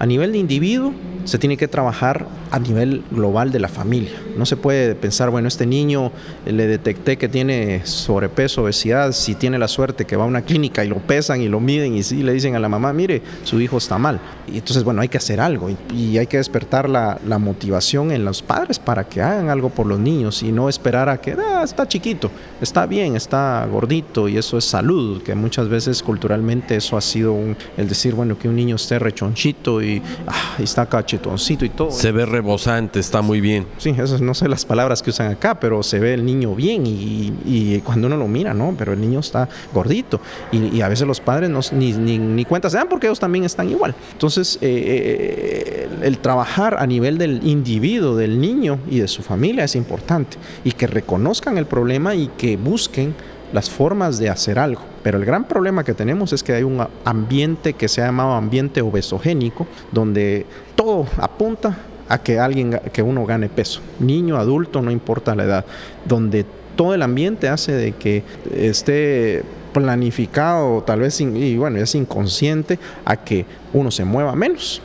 A 0.00 0.06
nivel 0.06 0.32
de 0.32 0.38
individuo, 0.38 0.94
se 1.24 1.38
tiene 1.38 1.56
que 1.56 1.68
trabajar 1.68 2.26
a 2.50 2.58
nivel 2.58 3.02
global 3.10 3.52
de 3.52 3.60
la 3.60 3.68
familia. 3.68 4.20
No 4.36 4.46
se 4.46 4.56
puede 4.56 4.94
pensar, 4.94 5.30
bueno, 5.30 5.48
este 5.48 5.66
niño 5.66 6.12
eh, 6.46 6.52
le 6.52 6.66
detecté 6.66 7.18
que 7.18 7.28
tiene 7.28 7.82
sobrepeso, 7.84 8.62
obesidad, 8.62 9.12
si 9.12 9.34
tiene 9.34 9.58
la 9.58 9.68
suerte 9.68 10.06
que 10.06 10.16
va 10.16 10.24
a 10.24 10.26
una 10.26 10.42
clínica 10.42 10.84
y 10.84 10.88
lo 10.88 10.96
pesan 10.96 11.42
y 11.42 11.48
lo 11.48 11.60
miden 11.60 11.94
y 11.94 12.02
sí 12.02 12.22
le 12.22 12.32
dicen 12.32 12.56
a 12.56 12.58
la 12.58 12.68
mamá, 12.68 12.92
mire, 12.92 13.22
su 13.44 13.60
hijo 13.60 13.78
está 13.78 13.98
mal. 13.98 14.20
Entonces, 14.48 14.82
bueno, 14.82 15.02
hay 15.02 15.08
que 15.08 15.18
hacer 15.18 15.40
algo 15.40 15.68
y, 15.94 16.18
hay 16.18 16.26
que 16.26 16.38
despertar 16.38 16.88
la, 16.88 17.18
motivación 17.38 18.10
en 18.10 18.24
los 18.24 18.42
padres 18.42 18.78
para 18.78 19.04
que 19.04 19.22
hagan 19.22 19.48
algo 19.48 19.70
por 19.70 19.86
los 19.86 19.98
niños 19.98 20.42
y 20.42 20.52
no 20.52 20.68
esperar 20.68 21.08
a 21.08 21.20
que, 21.20 21.32
ah, 21.32 21.62
está 21.64 21.86
chiquito, 21.86 22.30
está 22.60 22.86
bien, 22.86 23.16
está 23.16 23.66
gordito 23.70 24.28
y 24.28 24.36
eso 24.36 24.58
es 24.58 24.64
salud, 24.64 25.22
que 25.22 25.34
muchas 25.34 25.68
veces 25.68 26.02
culturalmente 26.02 26.76
eso 26.76 26.96
ha 26.96 27.00
sido 27.00 27.32
un, 27.32 27.56
el 27.76 27.88
decir, 27.88 28.14
bueno, 28.14 28.38
que 28.38 28.48
un 28.48 28.56
niño 28.56 28.76
esté 28.76 28.98
rechonchito 28.98 29.80
y, 29.80 29.89
ah, 30.26 30.56
está 30.58 30.86
cachetoncito 30.86 31.64
y 31.64 31.70
todo. 31.70 31.90
Se 31.90 32.12
ve 32.12 32.26
rebosante, 32.26 33.00
está 33.00 33.22
muy 33.22 33.40
bien. 33.40 33.66
Sí, 33.78 33.90
esas 33.90 34.20
no 34.20 34.34
sé 34.34 34.48
las 34.48 34.64
palabras 34.64 35.02
que 35.02 35.10
usan 35.10 35.30
acá, 35.32 35.58
pero 35.58 35.82
se 35.82 35.98
ve 35.98 36.14
el 36.14 36.24
niño 36.24 36.54
bien 36.54 36.84
y, 36.86 37.80
cuando 37.84 38.06
uno 38.06 38.16
lo 38.16 38.28
mira, 38.28 38.54
¿no? 38.54 38.74
Pero 38.76 38.92
el 38.92 39.00
niño 39.00 39.20
está 39.20 39.48
gordito 39.72 40.20
y, 40.52 40.80
a 40.80 40.88
veces 40.88 41.06
los 41.06 41.20
padres 41.20 41.50
no, 41.50 41.60
ni, 41.72 41.92
ni, 41.92 42.18
ni 42.18 42.44
cuenta 42.44 42.70
se 42.70 42.76
dan 42.76 42.88
porque 42.88 43.06
ellos 43.06 43.20
también 43.20 43.44
están 43.44 43.68
igual. 43.68 43.94
Entonces, 44.12 44.58
eh, 44.60 45.88
eh, 45.88 45.88
el 46.02 46.18
trabajar 46.18 46.76
a 46.78 46.86
nivel 46.86 47.18
del 47.18 47.46
individuo, 47.46 48.16
del 48.16 48.40
niño 48.40 48.78
y 48.90 49.00
de 49.00 49.08
su 49.08 49.22
familia 49.22 49.64
es 49.64 49.76
importante 49.76 50.36
y 50.64 50.72
que 50.72 50.86
reconozcan 50.86 51.58
el 51.58 51.66
problema 51.66 52.14
y 52.14 52.28
que 52.36 52.56
busquen 52.56 53.14
las 53.52 53.70
formas 53.70 54.18
de 54.18 54.28
hacer 54.28 54.58
algo. 54.58 54.89
Pero 55.02 55.18
el 55.18 55.24
gran 55.24 55.44
problema 55.44 55.84
que 55.84 55.94
tenemos 55.94 56.32
es 56.32 56.42
que 56.42 56.52
hay 56.52 56.62
un 56.62 56.86
ambiente 57.04 57.72
que 57.72 57.88
se 57.88 58.02
ha 58.02 58.06
llamado 58.06 58.32
ambiente 58.32 58.82
obesogénico, 58.82 59.66
donde 59.92 60.46
todo 60.74 61.06
apunta 61.18 61.78
a 62.08 62.18
que 62.18 62.38
alguien, 62.38 62.78
que 62.92 63.02
uno 63.02 63.24
gane 63.24 63.48
peso, 63.48 63.80
niño, 63.98 64.36
adulto, 64.36 64.82
no 64.82 64.90
importa 64.90 65.34
la 65.34 65.44
edad, 65.44 65.64
donde 66.04 66.44
todo 66.76 66.94
el 66.94 67.02
ambiente 67.02 67.48
hace 67.48 67.72
de 67.72 67.92
que 67.92 68.24
esté 68.54 69.42
planificado, 69.72 70.82
tal 70.82 71.00
vez, 71.00 71.20
y 71.20 71.56
bueno, 71.56 71.78
es 71.78 71.94
inconsciente, 71.94 72.78
a 73.04 73.16
que 73.16 73.46
uno 73.72 73.90
se 73.90 74.04
mueva 74.04 74.34
menos 74.34 74.82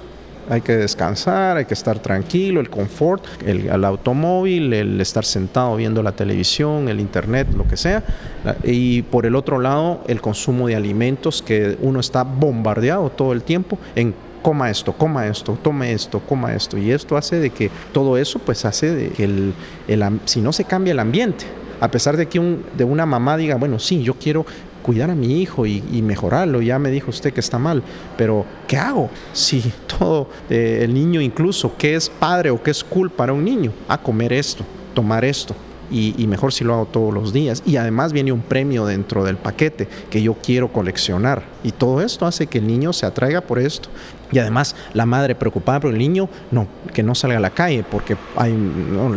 hay 0.50 0.62
que 0.62 0.76
descansar, 0.76 1.58
hay 1.58 1.66
que 1.66 1.74
estar 1.74 2.00
tranquilo, 2.00 2.60
el 2.60 2.70
confort, 2.70 3.24
el, 3.46 3.84
automóvil, 3.84 4.74
el 4.74 5.02
estar 5.02 5.26
sentado 5.26 5.76
viendo 5.76 6.04
la 6.04 6.12
televisión, 6.12 6.88
el 6.90 7.00
internet, 7.00 7.48
lo 7.56 7.68
que 7.68 7.78
sea. 7.78 8.04
Y 8.64 9.04
por 9.04 9.26
el 9.26 9.36
otro 9.36 9.60
lado, 9.60 10.04
el 10.08 10.22
consumo 10.22 10.68
de 10.68 10.76
alimentos 10.76 11.42
que 11.42 11.78
uno 11.82 12.00
está 12.00 12.24
bombardeado 12.24 13.10
todo 13.10 13.34
el 13.34 13.44
tiempo 13.44 13.78
en 13.96 14.14
coma 14.42 14.70
esto, 14.70 14.94
coma 14.94 15.26
esto, 15.26 15.58
tome 15.62 15.92
esto, 15.92 16.20
coma 16.20 16.54
esto. 16.54 16.78
Y 16.78 16.92
esto 16.92 17.18
hace 17.18 17.40
de 17.40 17.50
que 17.50 17.72
todo 17.92 18.18
eso 18.18 18.38
pues 18.38 18.64
hace 18.66 18.94
de 18.94 19.10
que 19.10 19.24
el, 19.24 19.54
si 20.26 20.40
no 20.40 20.54
se 20.54 20.66
cambia 20.66 20.92
el 20.92 21.00
ambiente, 21.00 21.46
a 21.80 21.90
pesar 21.90 22.16
de 22.16 22.28
que 22.28 22.40
un, 22.40 22.64
de 22.78 22.84
una 22.84 23.06
mamá 23.06 23.38
diga, 23.38 23.56
bueno, 23.56 23.80
sí, 23.80 24.04
yo 24.04 24.14
quiero 24.14 24.46
cuidar 24.86 25.10
a 25.10 25.16
mi 25.16 25.42
hijo 25.42 25.66
y, 25.66 25.82
mejorarlo. 26.04 26.62
Ya 26.62 26.78
me 26.78 26.92
dijo 26.92 27.10
usted 27.10 27.34
que 27.34 27.40
está 27.40 27.58
mal, 27.58 27.82
pero 28.16 28.46
¿qué 28.68 28.78
hago? 28.78 29.10
Si 29.34 29.74
todo 29.88 30.30
eh, 30.48 30.82
el 30.84 30.94
niño 30.94 31.22
incluso, 31.22 31.76
¿qué 31.76 31.96
es 31.96 32.08
padre 32.08 32.52
o 32.52 32.62
qué 32.62 32.70
es 32.70 32.84
cool 32.84 33.10
para 33.10 33.34
un 33.34 33.44
niño? 33.44 33.72
A 33.88 33.98
comer 33.98 34.32
esto, 34.32 34.64
tomar 34.94 35.26
esto. 35.26 35.56
Y, 35.92 36.26
mejor 36.28 36.52
si 36.52 36.64
lo 36.64 36.74
hago 36.74 36.86
todos 36.86 37.14
los 37.14 37.34
días. 37.34 37.64
Y 37.66 37.78
además 37.78 38.14
viene 38.14 38.32
un 38.32 38.42
premio 38.42 38.86
dentro 38.86 39.24
del 39.24 39.38
paquete 39.38 39.88
que 40.10 40.22
yo 40.22 40.36
quiero 40.36 40.72
coleccionar. 40.72 41.44
Y 41.64 41.72
todo 41.72 42.02
esto 42.02 42.26
hace 42.26 42.48
que 42.48 42.58
el 42.58 42.68
niño 42.68 42.94
se 42.94 43.06
atraiga 43.06 43.42
por 43.42 43.60
esto. 43.60 43.90
Y 44.32 44.40
además 44.40 44.76
la 44.94 45.06
madre 45.06 45.36
preocupada 45.36 45.80
por 45.80 45.92
el 45.92 45.98
niño, 46.00 46.28
no, 46.52 46.68
que 46.94 47.04
no 47.04 47.14
salga 47.14 47.38
a 47.38 47.40
la 47.40 47.52
calle 47.52 47.86
porque 47.90 48.18
hay, 48.36 48.56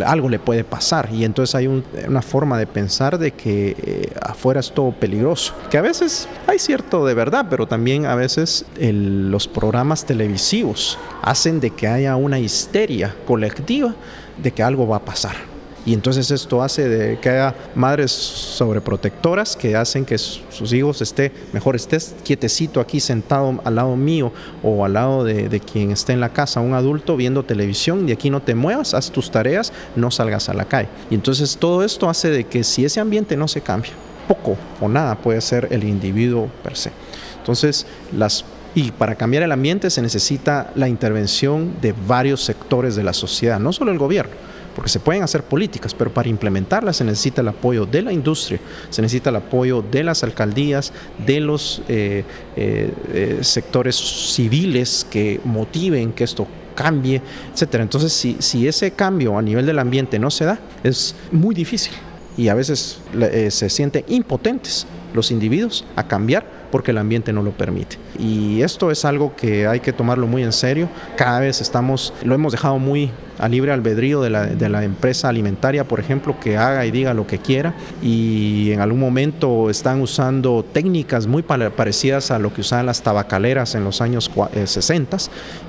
algo 0.06 0.28
le 0.28 0.38
puede 0.38 0.64
pasar. 0.64 1.08
Y 1.12 1.24
entonces 1.24 1.54
hay 1.54 1.66
una 1.66 2.22
forma 2.22 2.58
de 2.58 2.66
pensar 2.66 3.18
de 3.18 3.32
que 3.32 3.74
eh, 3.82 4.12
afuera 4.20 4.60
es 4.60 4.70
todo 4.70 4.92
peligroso. 4.92 5.54
Que 5.70 5.78
a 5.78 5.82
veces 5.82 6.28
hay 6.46 6.58
cierto 6.58 7.06
de 7.06 7.14
verdad, 7.14 7.46
pero 7.48 7.66
también 7.66 8.06
a 8.06 8.14
veces 8.14 8.66
los 8.78 9.48
programas 9.48 10.04
televisivos 10.04 10.98
hacen 11.22 11.60
de 11.60 11.70
que 11.70 11.88
haya 11.88 12.16
una 12.16 12.38
histeria 12.38 13.14
colectiva 13.26 13.94
de 14.42 14.52
que 14.52 14.62
algo 14.62 14.86
va 14.86 14.98
a 14.98 15.04
pasar. 15.04 15.57
Y 15.88 15.94
entonces 15.94 16.30
esto 16.30 16.62
hace 16.62 16.86
de 16.86 17.18
que 17.18 17.30
haya 17.30 17.54
madres 17.74 18.12
sobreprotectoras 18.12 19.56
que 19.56 19.74
hacen 19.74 20.04
que 20.04 20.18
sus 20.18 20.70
hijos 20.74 21.00
esté, 21.00 21.32
mejor 21.54 21.76
estés 21.76 22.14
quietecito 22.22 22.80
aquí 22.80 23.00
sentado 23.00 23.58
al 23.64 23.76
lado 23.76 23.96
mío 23.96 24.30
o 24.62 24.84
al 24.84 24.92
lado 24.92 25.24
de, 25.24 25.60
quien 25.60 25.90
esté 25.90 26.12
en 26.12 26.20
la 26.20 26.28
casa, 26.28 26.60
un 26.60 26.74
adulto 26.74 27.16
viendo 27.16 27.42
televisión 27.42 28.06
y 28.06 28.12
aquí 28.12 28.28
no 28.28 28.42
te 28.42 28.54
muevas, 28.54 28.92
haz 28.92 29.10
tus 29.10 29.30
tareas, 29.30 29.72
no 29.96 30.10
salgas 30.10 30.50
a 30.50 30.52
la 30.52 30.66
calle. 30.66 30.90
Y 31.08 31.14
entonces 31.14 31.56
todo 31.56 31.82
esto 31.82 32.10
hace 32.10 32.28
de 32.28 32.44
que 32.44 32.64
si 32.64 32.84
ese 32.84 33.00
ambiente 33.00 33.34
no 33.34 33.48
se 33.48 33.62
cambia, 33.62 33.92
poco 34.28 34.58
o 34.82 34.90
nada 34.90 35.16
puede 35.16 35.40
ser 35.40 35.68
el 35.70 35.84
individuo 35.84 36.50
per 36.62 36.76
se. 36.76 36.92
Entonces, 37.38 37.86
las 38.14 38.44
y 38.74 38.90
para 38.90 39.14
cambiar 39.14 39.42
el 39.42 39.52
ambiente 39.52 39.88
se 39.88 40.02
necesita 40.02 40.70
la 40.74 40.86
intervención 40.86 41.80
de 41.80 41.94
varios 42.06 42.44
sectores 42.44 42.94
de 42.94 43.04
la 43.04 43.14
sociedad, 43.14 43.58
no 43.58 43.72
solo 43.72 43.90
el 43.90 43.96
gobierno 43.98 44.47
porque 44.78 44.90
se 44.90 45.00
pueden 45.00 45.24
hacer 45.24 45.42
políticas, 45.42 45.92
pero 45.92 46.14
para 46.14 46.28
implementarlas 46.28 46.98
se 46.98 47.02
necesita 47.02 47.40
el 47.40 47.48
apoyo 47.48 47.84
de 47.84 48.00
la 48.00 48.12
industria, 48.12 48.60
se 48.90 49.02
necesita 49.02 49.30
el 49.30 49.34
apoyo 49.34 49.82
de 49.82 50.04
las 50.04 50.22
alcaldías, 50.22 50.92
de 51.26 51.40
los 51.40 51.82
eh, 51.88 52.22
eh, 52.54 52.92
eh, 53.12 53.38
sectores 53.40 53.96
civiles 53.96 55.04
que 55.10 55.40
motiven 55.42 56.12
que 56.12 56.22
esto 56.22 56.46
cambie, 56.76 57.20
etcétera. 57.52 57.82
Entonces, 57.82 58.12
si, 58.12 58.36
si 58.38 58.68
ese 58.68 58.92
cambio 58.92 59.36
a 59.36 59.42
nivel 59.42 59.66
del 59.66 59.80
ambiente 59.80 60.16
no 60.20 60.30
se 60.30 60.44
da, 60.44 60.60
es 60.84 61.16
muy 61.32 61.56
difícil 61.56 61.94
y 62.36 62.46
a 62.46 62.54
veces 62.54 63.00
se 63.48 63.70
sienten 63.70 64.04
impotentes 64.06 64.86
los 65.12 65.32
individuos 65.32 65.84
a 65.96 66.06
cambiar 66.06 66.46
porque 66.70 66.90
el 66.90 66.98
ambiente 66.98 67.32
no 67.32 67.42
lo 67.42 67.52
permite. 67.52 67.96
Y 68.18 68.62
esto 68.62 68.90
es 68.90 69.04
algo 69.04 69.34
que 69.36 69.66
hay 69.66 69.80
que 69.80 69.92
tomarlo 69.92 70.26
muy 70.26 70.42
en 70.42 70.52
serio. 70.52 70.88
Cada 71.16 71.40
vez 71.40 71.60
estamos, 71.60 72.12
lo 72.22 72.34
hemos 72.34 72.52
dejado 72.52 72.78
muy 72.78 73.10
a 73.38 73.48
libre 73.48 73.72
albedrío 73.72 74.20
de 74.20 74.30
la, 74.30 74.46
de 74.46 74.68
la, 74.68 74.84
empresa 74.84 75.28
alimentaria, 75.28 75.84
por 75.84 76.00
ejemplo, 76.00 76.38
que 76.40 76.56
haga 76.56 76.84
y 76.84 76.90
diga 76.90 77.14
lo 77.14 77.26
que 77.26 77.38
quiera. 77.38 77.74
Y 78.02 78.72
en 78.72 78.80
algún 78.80 79.00
momento 79.00 79.70
están 79.70 80.00
usando 80.00 80.64
técnicas 80.64 81.26
muy 81.26 81.42
parecidas 81.42 82.30
a 82.30 82.38
lo 82.38 82.52
que 82.52 82.62
usaban 82.62 82.86
las 82.86 83.02
tabacaleras 83.02 83.74
en 83.74 83.84
los 83.84 84.00
años 84.00 84.30
60 84.64 85.16
eh, 85.16 85.20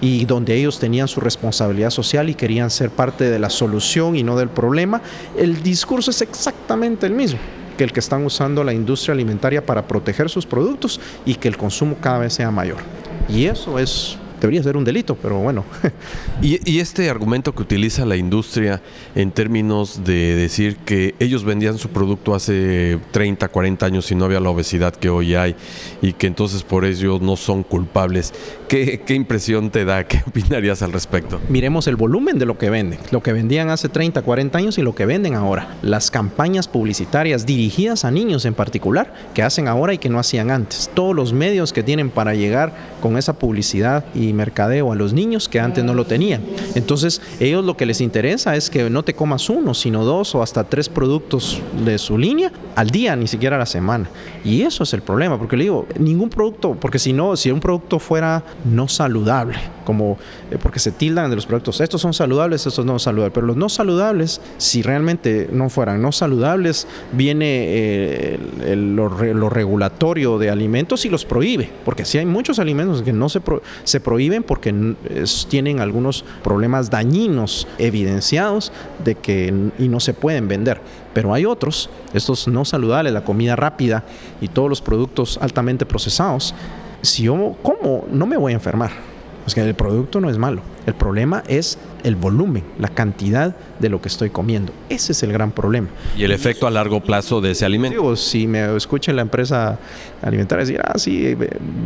y 0.02 0.26
donde 0.26 0.56
ellos 0.56 0.80
tenían 0.80 1.08
su 1.08 1.20
responsabilidad 1.20 1.92
social 1.92 2.30
y 2.30 2.34
querían 2.34 2.70
ser 2.70 2.90
parte 2.90 3.30
de 3.30 3.40
la 3.40 3.50
solución 3.50 4.16
y 4.16 4.24
no 4.24 4.38
del 4.38 4.50
problema. 4.50 5.02
El 5.38 5.62
discurso 5.62 6.12
es 6.12 6.22
exactamente 6.22 7.06
el 7.06 7.14
mismo 7.14 7.40
que 7.80 7.86
el 7.86 7.94
que 7.94 8.02
están 8.02 8.26
usando 8.26 8.66
la 8.66 8.74
industria 8.74 9.14
alimentaria 9.14 9.66
para 9.66 9.88
proteger 9.88 10.30
sus 10.30 10.46
productos 10.46 11.00
y 11.26 11.36
que 11.36 11.48
el 11.48 11.56
consumo 11.56 11.96
cada 12.02 12.18
vez 12.18 12.34
sea 12.34 12.52
mayor. 12.52 12.76
Y 13.30 13.46
eso 13.46 13.80
es 13.80 14.18
debería 14.40 14.64
ser 14.64 14.78
un 14.78 14.84
delito, 14.84 15.16
pero 15.16 15.40
bueno. 15.40 15.66
y, 16.42 16.80
este 16.80 17.10
argumento 17.10 17.54
que 17.54 17.62
utiliza 17.62 18.06
la 18.06 18.16
industria 18.16 18.82
en 19.14 19.32
términos 19.32 20.04
de 20.06 20.36
decir 20.36 20.78
que 20.78 21.14
ellos 21.20 21.44
vendían 21.44 21.78
su 21.78 21.90
producto 21.90 22.34
hace 22.34 23.00
30, 23.12 23.50
40 23.50 23.86
años 23.86 24.10
y 24.12 24.16
no 24.16 24.26
había 24.26 24.40
la 24.40 24.50
obesidad 24.50 24.94
que 24.94 25.10
hoy 25.10 25.36
hay 25.36 25.56
y 26.02 26.14
que 26.14 26.28
entonces 26.28 26.64
por 26.64 26.86
ello 26.86 27.20
no 27.22 27.36
son 27.36 27.64
culpables, 27.64 28.34
¿qué, 28.70 29.02
qué 29.06 29.14
impresión 29.14 29.70
te 29.72 29.84
da? 29.84 30.06
¿Qué 30.08 30.22
opinarías 30.28 30.82
al 30.82 30.94
respecto? 30.94 31.40
Miremos 31.50 31.88
el 31.88 31.98
volumen 31.98 32.40
de 32.40 32.46
lo 32.46 32.58
que 32.58 32.70
venden, 32.70 33.00
lo 33.12 33.22
que 33.22 33.34
vendían 33.34 33.70
hace 33.70 33.90
30, 33.90 34.22
40 34.22 34.58
años 34.58 34.78
y 34.78 34.82
lo 34.82 34.96
que 34.96 35.06
venden 35.06 35.36
ahora. 35.36 35.78
Las 35.82 36.12
campañas 36.12 36.68
publicitarias 36.68 37.46
dirigidas 37.46 38.06
a 38.06 38.12
niños 38.12 38.46
en 38.46 38.54
particular 38.54 39.14
que 39.34 39.44
hacen 39.44 39.68
ahora 39.68 39.94
y 39.94 39.98
que 39.98 40.10
no 40.10 40.20
hacían 40.20 40.52
antes. 40.52 40.90
Todos 40.94 41.16
los 41.16 41.34
medios 41.34 41.74
que 41.74 41.84
tienen 41.84 42.10
para 42.10 42.34
llegar 42.34 42.74
con 43.02 43.18
esa 43.18 43.34
publicidad 43.34 44.06
y 44.14 44.29
mercadeo 44.34 44.92
a 44.92 44.96
los 44.96 45.14
niños 45.14 45.50
que 45.50 45.60
antes 45.60 45.84
no 45.84 45.94
lo 45.94 46.06
tenían. 46.06 46.42
Entonces, 46.76 47.22
ellos 47.40 47.64
lo 47.66 47.78
que 47.78 47.86
les 47.86 48.02
interesa 48.02 48.56
es 48.56 48.70
que 48.70 48.90
no 48.90 49.04
te 49.04 49.14
comas 49.14 49.50
uno, 49.50 49.74
sino 49.74 50.06
dos 50.06 50.36
o 50.36 50.42
hasta 50.42 50.64
tres 50.64 50.90
productos 50.90 51.62
de 51.86 51.98
su 51.98 52.18
línea 52.18 52.52
al 52.76 52.90
día, 52.90 53.16
ni 53.16 53.28
siquiera 53.28 53.56
a 53.56 53.60
la 53.60 53.66
semana. 53.66 54.10
Y 54.44 54.62
eso 54.62 54.84
es 54.84 54.94
el 54.94 55.02
problema, 55.02 55.38
porque 55.38 55.58
le 55.58 55.64
digo, 55.64 55.88
ningún 55.98 56.30
producto, 56.30 56.76
porque 56.80 57.00
si 57.00 57.14
no, 57.14 57.36
si 57.36 57.52
un 57.52 57.60
producto 57.60 58.00
fuera 58.00 58.44
no 58.66 58.88
saludable, 58.88 59.58
como 59.84 60.18
eh, 60.52 60.58
porque 60.62 60.80
se 60.80 60.92
tildan 60.92 61.30
de 61.30 61.36
los 61.36 61.46
productos, 61.46 61.82
estos 61.82 62.02
son 62.02 62.14
saludables, 62.14 62.66
estos 62.66 62.86
no 62.86 63.00
saludables, 63.00 63.34
pero 63.34 63.48
los 63.48 63.58
no 63.58 63.70
saludables, 63.70 64.40
si 64.58 64.82
realmente 64.82 65.50
no 65.52 65.70
fueran 65.70 66.02
no 66.02 66.12
saludables, 66.12 66.88
viene 67.12 67.66
eh, 67.68 68.40
lo, 68.76 69.10
regulatorio 69.10 70.38
de 70.38 70.50
alimentos 70.50 71.06
y 71.06 71.10
los 71.10 71.26
prohíbe, 71.26 71.70
porque 71.86 72.06
si 72.06 72.18
hay 72.18 72.26
muchos 72.26 72.60
alimentos 72.60 73.02
que 73.02 73.14
no 73.14 73.30
se, 73.30 73.42
se 73.84 74.00
prohíben, 74.00 74.19
prohíben 74.20 74.44
porque 74.44 74.96
tienen 75.48 75.80
algunos 75.80 76.26
problemas 76.44 76.90
dañinos 76.90 77.66
evidenciados 77.78 78.74
de 79.06 79.16
que 79.16 79.54
y 79.80 79.88
no 79.88 80.02
se 80.02 80.14
pueden 80.14 80.50
vender. 80.50 80.82
Pero 81.14 81.34
hay 81.34 81.46
otros, 81.46 81.90
estos 82.14 82.46
no 82.50 82.66
saludables, 82.66 83.14
la 83.14 83.24
comida 83.24 83.56
rápida 83.56 84.04
y 84.42 84.50
todos 84.50 84.68
los 84.68 84.82
productos 84.82 85.40
altamente 85.42 85.86
procesados. 85.86 86.54
Si 87.02 87.24
yo 87.24 87.56
como, 87.64 88.08
no 88.12 88.26
me 88.26 88.36
voy 88.36 88.52
a 88.52 88.56
enfermar. 88.56 88.92
Que 89.54 89.62
el 89.62 89.76
producto 89.76 90.22
no 90.22 90.30
es 90.30 90.38
malo. 90.38 90.62
El 90.86 90.94
problema 90.94 91.44
es 91.48 91.78
el 92.04 92.16
volumen, 92.16 92.64
la 92.80 92.88
cantidad 92.88 93.56
de 93.80 93.90
lo 93.90 94.02
que 94.02 94.08
estoy 94.08 94.30
comiendo. 94.30 94.74
Ese 94.90 95.12
es 95.12 95.24
el 95.24 95.32
gran 95.32 95.52
problema. 95.52 95.88
Y 96.18 96.24
el 96.24 96.32
efecto 96.32 96.68
a 96.68 96.72
largo 96.72 97.02
plazo 97.02 97.42
de 97.42 97.52
ese 97.52 97.66
alimento. 97.66 98.16
si 98.16 98.48
me 98.48 98.76
escucha 98.76 99.14
la 99.14 99.22
empresa 99.22 99.78
alimentaria 100.22 100.66
decir, 100.66 100.82
ah, 100.84 100.98
sí, 100.98 101.36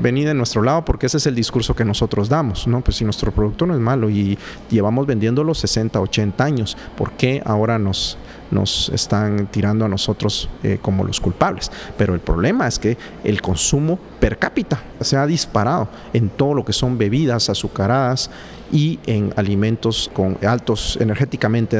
venid 0.01 0.27
de 0.27 0.33
nuestro 0.33 0.61
lado 0.61 0.85
porque 0.85 1.07
ese 1.07 1.17
es 1.17 1.25
el 1.25 1.35
discurso 1.35 1.75
que 1.75 1.85
nosotros 1.85 2.29
damos, 2.29 2.67
¿no? 2.67 2.81
Pues 2.81 2.97
si 2.97 3.03
nuestro 3.03 3.31
producto 3.31 3.65
no 3.65 3.73
es 3.73 3.79
malo 3.79 4.09
y 4.09 4.37
llevamos 4.69 5.05
vendiéndolo 5.05 5.53
60, 5.53 5.99
80 5.99 6.43
años, 6.43 6.77
¿por 6.97 7.11
qué 7.13 7.41
ahora 7.45 7.79
nos, 7.79 8.17
nos 8.53 8.89
están 8.89 9.47
tirando 9.47 9.85
a 9.85 9.87
nosotros 9.87 10.49
eh, 10.63 10.79
como 10.81 11.03
los 11.03 11.19
culpables? 11.19 11.71
Pero 11.97 12.13
el 12.13 12.19
problema 12.19 12.67
es 12.67 12.79
que 12.79 12.97
el 13.23 13.41
consumo 13.41 13.99
per 14.19 14.37
cápita 14.37 14.81
se 15.01 15.17
ha 15.17 15.25
disparado 15.25 15.89
en 16.13 16.29
todo 16.29 16.53
lo 16.53 16.63
que 16.63 16.73
son 16.73 16.97
bebidas 16.97 17.49
azucaradas 17.49 18.29
y 18.73 18.99
en 19.05 19.31
alimentos 19.35 20.09
con 20.11 20.35
altos 20.45 20.97
energéticamente 20.99 21.77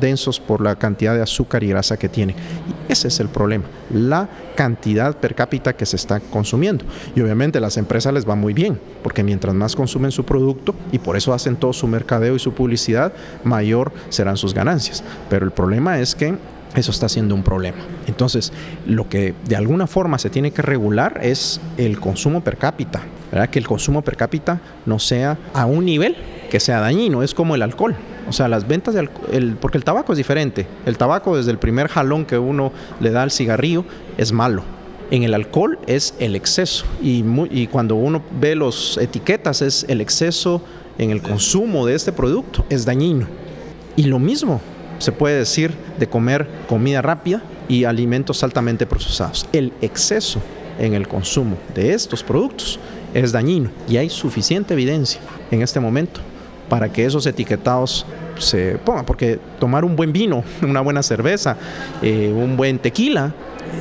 densos 0.00 0.38
por 0.38 0.60
la 0.60 0.76
cantidad 0.76 1.14
de 1.14 1.20
azúcar 1.20 1.64
y 1.64 1.68
grasa 1.68 1.98
que 1.98 2.08
tiene. 2.08 2.34
Y 2.88 2.92
ese 2.92 3.08
es 3.08 3.18
el 3.18 3.28
problema, 3.28 3.64
la 3.92 4.28
cantidad 4.54 5.16
per 5.16 5.34
cápita 5.34 5.74
que 5.74 5.84
se 5.84 5.96
está 5.96 6.20
consumiendo. 6.20 6.84
Y 7.16 7.20
obviamente 7.20 7.58
las 7.58 7.76
empresas 7.76 8.14
les 8.14 8.28
va 8.28 8.36
muy 8.36 8.54
bien, 8.54 8.78
porque 9.02 9.24
mientras 9.24 9.54
más 9.56 9.74
consumen 9.74 10.12
su 10.12 10.24
producto 10.24 10.74
y 10.92 11.00
por 11.00 11.16
eso 11.16 11.34
hacen 11.34 11.56
todo 11.56 11.72
su 11.72 11.88
mercadeo 11.88 12.36
y 12.36 12.38
su 12.38 12.54
publicidad, 12.54 13.12
mayor 13.42 13.92
serán 14.08 14.36
sus 14.36 14.54
ganancias. 14.54 15.02
Pero 15.28 15.44
el 15.44 15.50
problema 15.50 15.98
es 15.98 16.14
que 16.14 16.36
eso 16.76 16.90
está 16.92 17.08
siendo 17.08 17.34
un 17.34 17.42
problema. 17.42 17.78
Entonces, 18.06 18.52
lo 18.86 19.08
que 19.08 19.34
de 19.48 19.56
alguna 19.56 19.88
forma 19.88 20.18
se 20.18 20.30
tiene 20.30 20.52
que 20.52 20.62
regular 20.62 21.20
es 21.22 21.60
el 21.76 21.98
consumo 21.98 22.42
per 22.42 22.56
cápita, 22.56 23.02
¿verdad? 23.32 23.48
Que 23.50 23.58
el 23.58 23.66
consumo 23.66 24.02
per 24.02 24.16
cápita 24.16 24.60
no 24.84 24.98
sea 24.98 25.38
a 25.54 25.66
un 25.66 25.84
nivel 25.84 26.16
que 26.48 26.60
sea 26.60 26.80
dañino, 26.80 27.22
es 27.22 27.34
como 27.34 27.54
el 27.54 27.62
alcohol. 27.62 27.96
O 28.28 28.32
sea, 28.32 28.48
las 28.48 28.66
ventas 28.66 28.94
de 28.94 29.00
alcohol, 29.00 29.56
porque 29.60 29.78
el 29.78 29.84
tabaco 29.84 30.12
es 30.12 30.16
diferente. 30.16 30.66
El 30.84 30.98
tabaco 30.98 31.36
desde 31.36 31.50
el 31.50 31.58
primer 31.58 31.88
jalón 31.88 32.24
que 32.24 32.38
uno 32.38 32.72
le 33.00 33.10
da 33.10 33.22
al 33.22 33.30
cigarrillo 33.30 33.84
es 34.16 34.32
malo. 34.32 34.62
En 35.10 35.22
el 35.22 35.34
alcohol 35.34 35.78
es 35.86 36.14
el 36.18 36.34
exceso 36.34 36.84
y, 37.00 37.66
cuando 37.68 37.94
uno 37.94 38.22
ve 38.40 38.56
las 38.56 38.98
etiquetas 39.00 39.62
es 39.62 39.86
el 39.88 40.00
exceso 40.00 40.62
en 40.98 41.10
el 41.10 41.22
consumo 41.22 41.86
de 41.86 41.94
este 41.94 42.10
producto, 42.10 42.66
es 42.70 42.84
dañino. 42.84 43.28
Y 43.94 44.04
lo 44.04 44.18
mismo 44.18 44.60
se 44.98 45.12
puede 45.12 45.38
decir 45.38 45.72
de 45.98 46.08
comer 46.08 46.48
comida 46.68 47.02
rápida 47.02 47.42
y 47.68 47.84
alimentos 47.84 48.42
altamente 48.42 48.86
procesados. 48.86 49.46
El 49.52 49.72
exceso 49.80 50.40
en 50.78 50.94
el 50.94 51.06
consumo 51.06 51.56
de 51.74 51.94
estos 51.94 52.24
productos 52.24 52.80
es 53.14 53.30
dañino 53.30 53.70
y 53.88 53.98
hay 53.98 54.10
suficiente 54.10 54.74
evidencia 54.74 55.20
en 55.50 55.62
este 55.62 55.78
momento 55.78 56.20
para 56.68 56.92
que 56.92 57.04
esos 57.04 57.26
etiquetados 57.26 58.06
se 58.38 58.78
pongan, 58.78 59.04
porque 59.04 59.38
tomar 59.58 59.84
un 59.84 59.96
buen 59.96 60.12
vino, 60.12 60.44
una 60.62 60.80
buena 60.80 61.02
cerveza, 61.02 61.56
eh, 62.02 62.32
un 62.34 62.56
buen 62.56 62.78
tequila, 62.78 63.32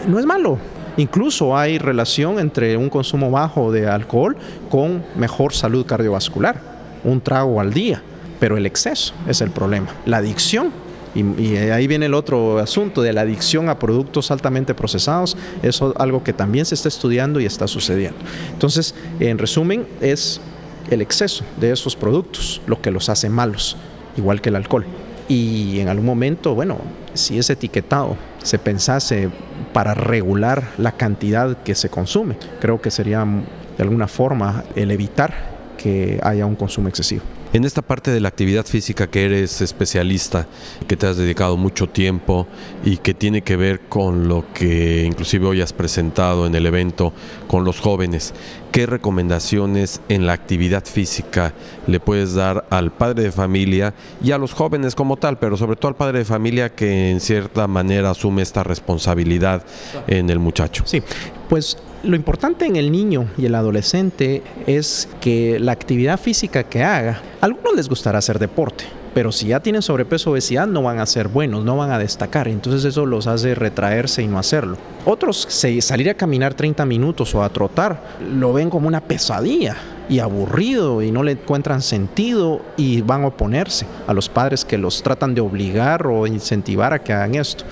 no 0.07 0.19
es 0.19 0.25
malo. 0.25 0.57
Incluso 0.97 1.57
hay 1.57 1.77
relación 1.77 2.39
entre 2.39 2.77
un 2.77 2.89
consumo 2.89 3.29
bajo 3.29 3.71
de 3.71 3.87
alcohol 3.87 4.37
con 4.69 5.03
mejor 5.17 5.53
salud 5.53 5.85
cardiovascular, 5.85 6.61
un 7.03 7.19
trago 7.19 7.59
al 7.59 7.73
día, 7.73 8.01
pero 8.39 8.55
el 8.55 8.65
exceso 8.65 9.13
es 9.27 9.41
el 9.41 9.51
problema. 9.51 9.87
La 10.05 10.17
adicción 10.17 10.71
y, 11.15 11.55
ahí 11.55 11.87
viene 11.87 12.07
el 12.07 12.13
otro 12.13 12.59
asunto 12.59 13.01
de 13.01 13.13
la 13.13 13.21
adicción 13.21 13.69
a 13.69 13.79
productos 13.79 14.31
altamente 14.31 14.73
procesados. 14.73 15.37
Es 15.63 15.81
algo 15.97 16.23
que 16.23 16.33
también 16.33 16.65
se 16.65 16.75
está 16.75 16.89
estudiando 16.89 17.39
y 17.39 17.45
está 17.45 17.67
sucediendo. 17.67 18.17
Entonces, 18.51 18.93
en 19.19 19.37
resumen, 19.37 19.87
es 20.01 20.41
el 20.89 21.01
exceso 21.01 21.43
de 21.59 21.71
esos 21.71 21.95
productos 21.95 22.61
lo 22.67 22.81
que 22.81 22.91
los 22.91 23.09
hace 23.09 23.29
malos, 23.29 23.77
igual 24.17 24.41
que 24.41 24.49
el 24.49 24.55
alcohol. 24.55 24.85
Y 25.27 25.79
en 25.79 25.89
algún 25.89 26.05
momento, 26.05 26.53
bueno, 26.53 26.77
si 27.13 27.39
ese 27.39 27.53
etiquetado 27.53 28.15
se 28.43 28.59
pensase 28.59 29.29
para 29.73 29.93
regular 29.95 30.71
la 30.77 30.91
cantidad 30.91 31.57
que 31.63 31.73
se 31.73 31.89
consume, 31.89 32.37
creo 32.61 32.79
que 32.79 32.91
sería 32.91 33.25
de 33.25 33.83
alguna 33.83 34.07
forma 34.07 34.63
el 34.75 34.91
evitar 34.91 35.55
que 35.77 36.19
haya 36.23 36.45
un 36.45 36.55
consumo 36.55 36.87
excesivo. 36.87 37.23
En 37.55 37.63
esta 37.63 37.81
parte 37.81 38.11
de 38.11 38.19
la 38.19 38.27
actividad 38.27 38.65
física 38.65 39.07
que 39.07 39.23
eres 39.23 39.61
especialista, 39.61 40.45
que 40.89 40.97
te 40.97 41.07
has 41.07 41.15
dedicado 41.15 41.55
mucho 41.55 41.87
tiempo 41.87 42.47
y 42.83 42.97
que 42.97 43.13
tiene 43.13 43.43
que 43.43 43.55
ver 43.55 43.79
con 43.87 44.27
lo 44.27 44.43
que 44.53 45.05
inclusive 45.05 45.47
hoy 45.47 45.61
has 45.61 45.71
presentado 45.71 46.47
en 46.47 46.53
el 46.53 46.65
evento 46.65 47.13
con 47.47 47.63
los 47.63 47.79
jóvenes, 47.79 48.33
¿qué 48.73 48.85
recomendaciones 48.85 50.01
en 50.09 50.25
la 50.25 50.33
actividad 50.33 50.83
física 50.83 51.53
le 51.87 52.01
puedes 52.01 52.33
dar 52.33 52.65
al 52.71 52.91
padre 52.91 53.23
de 53.23 53.31
familia 53.31 53.93
y 54.21 54.31
a 54.31 54.37
los 54.37 54.51
jóvenes 54.51 54.93
como 54.93 55.15
tal, 55.15 55.39
pero 55.39 55.55
sobre 55.55 55.77
todo 55.77 55.87
al 55.87 55.95
padre 55.95 56.19
de 56.19 56.25
familia 56.25 56.75
que 56.75 57.09
en 57.09 57.21
cierta 57.21 57.67
manera 57.67 58.09
asume 58.09 58.41
esta 58.41 58.65
responsabilidad 58.65 59.63
en 60.07 60.29
el 60.29 60.39
muchacho? 60.39 60.83
Sí, 60.85 61.01
pues 61.47 61.77
lo 62.05 62.15
importante 62.15 62.65
en 62.65 62.75
el 62.75 62.91
niño 62.91 63.27
y 63.37 63.45
el 63.45 63.55
adolescente 63.55 64.43
es 64.67 65.09
que 65.21 65.59
la 65.59 65.71
actividad 65.71 66.19
física 66.19 66.63
que 66.63 66.83
haga, 66.83 67.21
a 67.41 67.45
algunos 67.45 67.75
les 67.75 67.89
gustará 67.89 68.19
hacer 68.19 68.39
deporte, 68.39 68.85
pero 69.13 69.31
si 69.31 69.47
ya 69.47 69.59
tienen 69.59 69.81
sobrepeso 69.81 70.29
o 70.29 70.33
obesidad 70.33 70.67
no 70.67 70.83
van 70.83 70.99
a 70.99 71.05
ser 71.05 71.27
buenos, 71.27 71.63
no 71.63 71.77
van 71.77 71.91
a 71.91 71.97
destacar, 71.97 72.47
entonces 72.47 72.85
eso 72.85 73.05
los 73.05 73.27
hace 73.27 73.55
retraerse 73.55 74.21
y 74.21 74.27
no 74.27 74.37
hacerlo. 74.37 74.77
Otros 75.05 75.47
salir 75.49 76.09
a 76.09 76.13
caminar 76.13 76.53
30 76.53 76.85
minutos 76.85 77.33
o 77.33 77.43
a 77.43 77.49
trotar 77.49 78.01
lo 78.21 78.53
ven 78.53 78.69
como 78.69 78.87
una 78.87 79.01
pesadilla 79.01 79.75
y 80.07 80.19
aburrido 80.19 81.01
y 81.01 81.11
no 81.11 81.23
le 81.23 81.31
encuentran 81.31 81.81
sentido 81.81 82.61
y 82.77 83.01
van 83.01 83.23
a 83.23 83.27
oponerse 83.27 83.87
a 84.05 84.13
los 84.13 84.29
padres 84.29 84.63
que 84.63 84.77
los 84.77 85.01
tratan 85.01 85.33
de 85.33 85.41
obligar 85.41 86.05
o 86.05 86.27
incentivar 86.27 86.93
a 86.93 86.99
que 86.99 87.13
hagan 87.13 87.35
esto. 87.35 87.63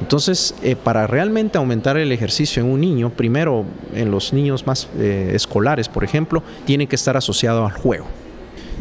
Entonces, 0.00 0.54
eh, 0.62 0.76
para 0.76 1.06
realmente 1.06 1.58
aumentar 1.58 1.96
el 1.96 2.10
ejercicio 2.10 2.62
en 2.62 2.70
un 2.70 2.80
niño, 2.80 3.10
primero 3.10 3.64
en 3.94 4.10
los 4.10 4.32
niños 4.32 4.66
más 4.66 4.88
eh, 4.98 5.32
escolares, 5.34 5.88
por 5.88 6.04
ejemplo, 6.04 6.42
tiene 6.64 6.86
que 6.86 6.96
estar 6.96 7.16
asociado 7.16 7.64
al 7.64 7.72
juego. 7.72 8.06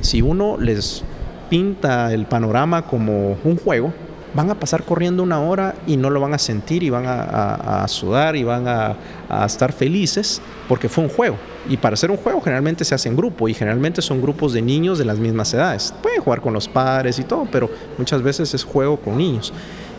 Si 0.02 0.22
uno 0.22 0.58
les 0.58 1.04
pinta 1.50 2.14
el 2.14 2.26
panorama 2.26 2.84
como 2.84 3.38
un 3.44 3.58
juego, 3.58 3.94
van 4.34 4.50
a 4.52 4.56
pasar 4.56 4.84
corriendo 4.84 5.24
una 5.24 5.40
hora 5.42 5.76
y 5.88 5.98
no 5.98 6.10
lo 6.10 6.22
van 6.22 6.34
a 6.34 6.38
sentir 6.38 6.84
y 6.84 6.90
van 6.90 7.06
a, 7.08 7.86
sudar 7.88 8.36
y 8.36 8.44
van 8.44 8.68
a, 8.68 8.96
a, 9.28 9.46
estar 9.46 9.74
felices 9.74 10.42
porque 10.68 10.88
fue 10.88 11.04
un 11.04 11.10
juego. 11.10 11.36
Y 11.68 11.78
para 11.78 11.96
hacer 11.96 12.12
un 12.12 12.18
juego 12.18 12.40
generalmente 12.40 12.86
se 12.86 12.96
hace 12.96 13.10
en 13.10 13.16
grupo 13.16 13.50
y 13.50 13.54
generalmente 13.54 14.02
son 14.02 14.22
grupos 14.22 14.54
de 14.54 14.62
niños 14.62 15.00
de 15.00 15.06
las 15.06 15.18
mismas 15.18 15.54
edades. 15.54 15.94
Pueden 16.02 16.22
jugar 16.22 16.42
con 16.42 16.54
los 16.54 16.68
padres 16.68 17.20
y 17.20 17.24
todo, 17.24 17.48
pero 17.52 17.70
muchas 17.98 18.22
veces 18.22 18.54
es 18.54 18.64
juego 18.64 18.98
con 18.98 19.18
niños. 19.18 19.52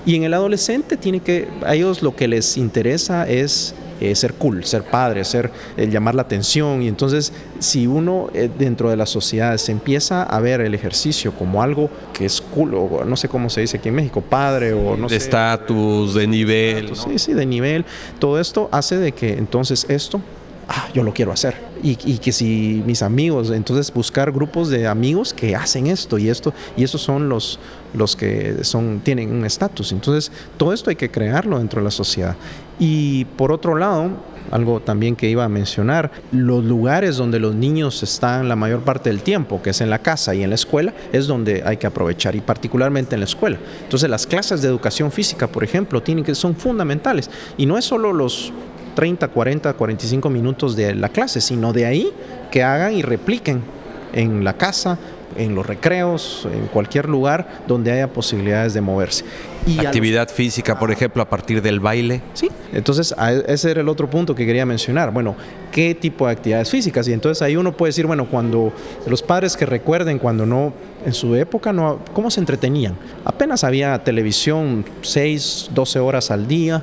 Y 0.07 0.17
en 0.17 0.25
el 0.25 0.35
adolescente 0.35 0.97
tiene 0.97 1.21
que, 1.21 1.49
a 1.65 1.75
ellos 1.75 2.03
lo 2.03 2.17
que 2.17 2.29
les 2.29 2.57
interesa 2.57 3.29
es 3.29 3.75
eh, 4.01 4.15
ser 4.15 4.33
cool, 4.35 4.65
ser 4.65 4.83
padre, 4.85 5.27
ser 5.27 5.51
eh, 5.77 5.87
llamar 5.89 6.15
la 6.15 6.23
atención. 6.23 6.81
Y 6.81 6.89
entonces, 6.89 7.35
si 7.59 7.87
uno 7.87 8.31
eh, 8.33 8.49
dentro 8.59 8.89
de 8.89 8.97
la 8.97 9.05
sociedad 9.05 9.55
se 9.59 9.73
empieza 9.73 10.23
a 10.23 10.41
ver 10.41 10.63
el 10.63 10.75
ejercicio 10.75 11.33
como 11.33 11.63
algo 11.63 11.91
que 12.15 12.25
es 12.25 12.41
cool, 12.41 12.75
o 12.75 13.05
no 13.05 13.17
sé 13.17 13.29
cómo 13.29 13.51
se 13.51 13.61
dice 13.61 13.77
aquí 13.77 13.91
en 13.91 13.97
México, 13.97 14.23
padre 14.23 14.73
o 14.73 14.97
no 14.97 15.07
de 15.07 15.17
estatus, 15.17 16.15
de 16.15 16.27
nivel. 16.27 16.97
Sí, 16.97 17.19
sí, 17.19 17.35
de 17.35 17.45
nivel. 17.45 17.85
Todo 18.19 18.41
esto 18.41 18.71
hace 18.73 18.97
de 18.97 19.13
que 19.13 19.35
entonces 19.35 19.85
esto 19.91 20.23
ah, 20.71 20.89
yo 20.95 21.03
lo 21.03 21.13
quiero 21.13 21.33
hacer. 21.33 21.55
Y, 21.83 21.97
que 21.97 22.33
si 22.33 22.83
mis 22.87 23.03
amigos, 23.03 23.51
entonces 23.51 23.93
buscar 23.93 24.33
grupos 24.33 24.69
de 24.69 24.87
amigos 24.87 25.33
que 25.33 25.57
hacen 25.57 25.87
esto 25.87 26.19
y 26.19 26.29
esto, 26.29 26.53
y 26.77 26.85
esos 26.85 27.01
son 27.01 27.29
los, 27.31 27.59
los 27.95 28.17
que 28.17 28.65
son, 28.65 29.01
tienen 29.01 29.33
un 29.33 29.45
estatus. 29.45 29.93
Entonces, 29.93 30.33
todo 30.57 30.73
esto 30.73 30.91
hay 30.91 30.97
que 30.97 31.11
crearlo 31.11 31.59
dentro 31.59 31.81
de 31.81 31.85
la 31.85 31.91
sociedad. 31.91 32.37
Y 32.79 33.25
por 33.37 33.53
otro 33.53 33.77
lado, 33.77 34.11
algo 34.51 34.81
también 34.81 35.17
que 35.17 35.29
iba 35.29 35.45
a 35.45 35.49
mencionar, 35.49 36.11
los 36.33 36.65
lugares 36.65 37.17
donde 37.17 37.39
los 37.39 37.55
niños 37.55 38.03
están 38.03 38.49
la 38.49 38.57
mayor 38.57 38.81
parte 38.81 39.11
del 39.11 39.23
tiempo, 39.23 39.63
que 39.63 39.71
es 39.71 39.81
en 39.81 39.91
la 39.91 40.01
casa 40.01 40.35
y 40.35 40.43
en 40.43 40.51
la 40.51 40.57
escuela, 40.57 40.93
es 41.13 41.27
donde 41.27 41.63
hay 41.65 41.77
que 41.77 41.87
aprovechar 41.87 42.35
y 42.35 42.41
particularmente 42.41 43.15
en 43.15 43.21
la 43.21 43.27
escuela. 43.27 43.59
Entonces 43.83 44.09
las 44.11 44.27
clases 44.27 44.63
de 44.63 44.69
educación 44.69 45.13
física, 45.13 45.47
por 45.47 45.63
ejemplo, 45.63 46.03
tienen 46.03 46.25
que 46.25 46.35
son 46.35 46.57
fundamentales 46.57 47.31
y 47.57 47.67
no 47.67 47.79
es 47.79 47.85
solo 47.85 48.13
los 48.13 48.53
30, 48.95 49.29
40, 49.29 49.73
45 49.75 50.31
minutos 50.31 50.75
de 50.75 50.95
la 50.95 51.09
clase, 51.11 51.41
sino 51.41 51.73
de 51.73 51.87
ahí 51.87 52.13
que 52.51 52.63
hagan 52.63 52.95
y 52.95 53.03
repliquen 53.03 53.63
en 54.13 54.43
la 54.43 54.55
casa 54.55 54.99
en 55.37 55.55
los 55.55 55.67
recreos, 55.67 56.47
en 56.53 56.67
cualquier 56.67 57.09
lugar 57.09 57.63
donde 57.67 57.93
haya 57.93 58.09
posibilidades 58.09 58.75
de 58.75 58.81
moverse. 58.81 59.25
Y 59.67 59.85
Actividad 59.85 60.29
física, 60.29 60.79
por 60.79 60.91
ejemplo, 60.91 61.23
a 61.23 61.29
partir 61.29 61.61
del 61.61 61.81
baile. 61.81 62.23
Sí, 62.35 62.49
entonces 62.73 63.15
ese 63.47 63.71
era 63.71 63.81
el 63.83 63.89
otro 63.89 64.09
punto 64.09 64.35
que 64.35 64.47
quería 64.47 64.65
mencionar. 64.65 65.13
Bueno, 65.13 65.37
¿qué 65.71 65.95
tipo 65.95 66.27
de 66.27 66.33
actividades 66.33 66.71
físicas? 66.71 67.07
Y 67.09 67.13
entonces 67.13 67.43
ahí 67.43 67.57
uno 67.57 67.77
puede 67.77 67.91
decir, 67.91 68.07
bueno, 68.07 68.27
cuando 68.27 68.73
los 69.07 69.23
padres 69.23 69.57
que 69.57 69.67
recuerden, 69.67 70.19
cuando 70.19 70.47
no, 70.47 70.73
en 71.05 71.13
su 71.13 71.35
época, 71.35 71.73
no, 71.73 71.99
¿cómo 72.15 72.31
se 72.31 72.41
entretenían? 72.41 72.97
Apenas 73.25 73.65
había 73.65 74.03
televisión 74.03 74.85
6, 75.03 75.71
12 75.75 75.99
horas 75.99 76.31
al 76.31 76.49
día, 76.49 76.83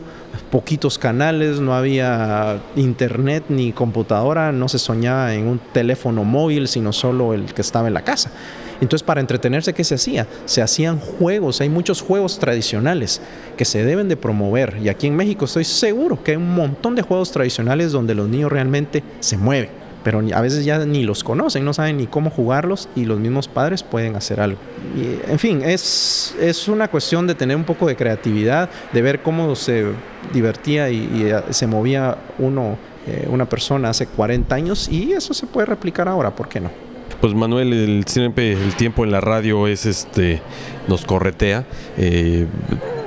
poquitos 0.51 0.97
canales, 0.97 1.59
no 1.59 1.73
había 1.73 2.59
internet 2.75 3.45
ni 3.49 3.71
computadora, 3.71 4.51
no 4.51 4.69
se 4.69 4.79
soñaba 4.79 5.33
en 5.33 5.47
un 5.47 5.59
teléfono 5.73 6.23
móvil, 6.23 6.67
sino 6.67 6.93
solo 6.93 7.33
el 7.33 7.53
que 7.53 7.61
estaba 7.61 7.87
en 7.87 7.93
la 7.93 8.03
casa. 8.03 8.31
Entonces, 8.79 9.03
para 9.03 9.21
entretenerse, 9.21 9.73
¿qué 9.73 9.83
se 9.83 9.95
hacía? 9.95 10.27
Se 10.45 10.61
hacían 10.61 10.99
juegos, 10.99 11.61
hay 11.61 11.69
muchos 11.69 12.01
juegos 12.01 12.37
tradicionales 12.39 13.21
que 13.57 13.65
se 13.65 13.83
deben 13.83 14.07
de 14.07 14.17
promover. 14.17 14.77
Y 14.81 14.89
aquí 14.89 15.07
en 15.07 15.15
México 15.15 15.45
estoy 15.45 15.63
seguro 15.63 16.23
que 16.23 16.31
hay 16.31 16.37
un 16.37 16.53
montón 16.53 16.95
de 16.95 17.01
juegos 17.01 17.31
tradicionales 17.31 17.91
donde 17.91 18.13
los 18.13 18.29
niños 18.29 18.51
realmente 18.51 19.03
se 19.19 19.37
mueven 19.37 19.87
pero 20.07 20.21
a 20.33 20.39
veces 20.39 20.63
ya 20.63 20.85
ni 20.85 21.03
los 21.03 21.21
conocen, 21.21 21.65
no 21.65 21.73
saben 21.73 21.97
ni 21.97 22.07
cómo 22.07 22.29
jugarlos 22.29 22.87
y 22.95 23.03
los 23.03 23.19
mismos 23.19 23.49
padres 23.49 23.83
pueden 23.83 24.15
hacer 24.15 24.39
algo. 24.39 24.57
Y, 24.95 25.29
en 25.29 25.37
fin, 25.37 25.61
es, 25.61 26.33
es 26.39 26.69
una 26.69 26.87
cuestión 26.87 27.27
de 27.27 27.35
tener 27.35 27.57
un 27.57 27.65
poco 27.65 27.85
de 27.85 27.97
creatividad, 27.97 28.69
de 28.93 29.01
ver 29.01 29.21
cómo 29.21 29.53
se 29.57 29.87
divertía 30.31 30.89
y, 30.89 31.29
se 31.49 31.67
movía 31.67 32.15
uno, 32.39 32.77
eh, 33.05 33.27
una 33.29 33.49
persona 33.49 33.89
hace 33.89 34.07
40 34.07 34.55
años 34.55 34.87
y 34.87 35.11
eso 35.11 35.33
se 35.33 35.45
puede 35.45 35.65
replicar 35.65 36.07
ahora, 36.07 36.33
¿por 36.33 36.47
qué 36.47 36.61
no? 36.61 36.86
Pues 37.21 37.33
Manuel, 37.33 37.73
el, 37.73 38.05
siempre 38.05 38.53
el 38.53 38.75
tiempo 38.75 39.03
en 39.03 39.11
la 39.11 39.21
radio 39.21 39.67
es 39.67 39.85
este 39.85 40.41
nos 40.87 41.05
corretea. 41.05 41.65
Eh, 41.97 42.45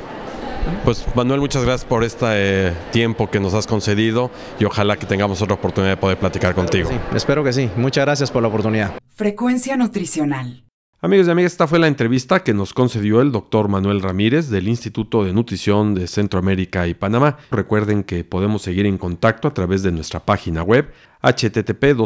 Pues 0.85 1.05
Manuel, 1.15 1.41
muchas 1.41 1.65
gracias 1.65 1.89
por 1.89 2.05
este 2.05 2.27
eh, 2.29 2.73
tiempo 2.93 3.31
que 3.31 3.41
nos 3.41 3.55
has 3.55 3.67
concedido 3.67 4.31
y 4.59 4.65
ojalá 4.65 4.97
que 4.97 5.07
tengamos 5.07 5.43
otra 5.43 5.55
oportunidad 5.55 5.93
de 5.93 5.97
poder 5.97 6.19
platicar 6.19 6.55
contigo. 6.55 6.89
Sí, 6.89 6.97
espero 7.15 7.45
que 7.45 7.53
sí. 7.53 7.71
Muchas 7.77 8.05
gracias 8.05 8.31
por 8.31 8.43
la 8.43 8.49
oportunidad. 8.49 8.93
Frecuencia 9.15 9.77
nutricional. 9.77 10.65
Amigos 11.03 11.29
y 11.29 11.31
amigas, 11.31 11.53
esta 11.53 11.67
fue 11.67 11.79
la 11.79 11.87
entrevista 11.87 12.45
que 12.45 12.53
nos 12.53 12.75
concedió 12.75 13.23
el 13.23 13.33
doctor 13.33 13.69
Manuel 13.69 14.03
Ramírez 14.03 14.51
del 14.51 14.69
Instituto 14.69 15.25
de 15.25 15.33
Nutrición 15.33 15.95
de 15.95 16.07
Centroamérica 16.07 16.87
y 16.89 16.93
Panamá. 16.93 17.39
Recuerden 17.51 18.05
que 18.05 18.23
podemos 18.23 18.61
seguir 18.61 18.85
en 18.85 18.99
contacto 18.99 19.49
a 19.49 19.55
través 19.55 19.83
de 19.83 19.93
nuestra 19.93 20.21
página 20.21 20.63
web 20.63 20.93
http 21.23 21.97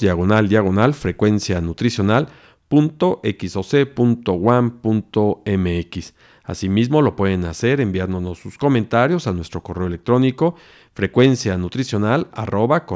diagonal 0.00 0.48
diagonal 0.48 0.94
frecuencia 0.94 1.60
nutricional 1.60 2.28
Asimismo, 6.44 7.00
lo 7.00 7.16
pueden 7.16 7.46
hacer 7.46 7.80
enviándonos 7.80 8.38
sus 8.38 8.58
comentarios 8.58 9.26
a 9.26 9.32
nuestro 9.32 9.62
correo 9.62 9.86
electrónico 9.86 10.56
frecuencia 10.94 11.58
nutricional 11.58 12.28
arroba 12.32 12.86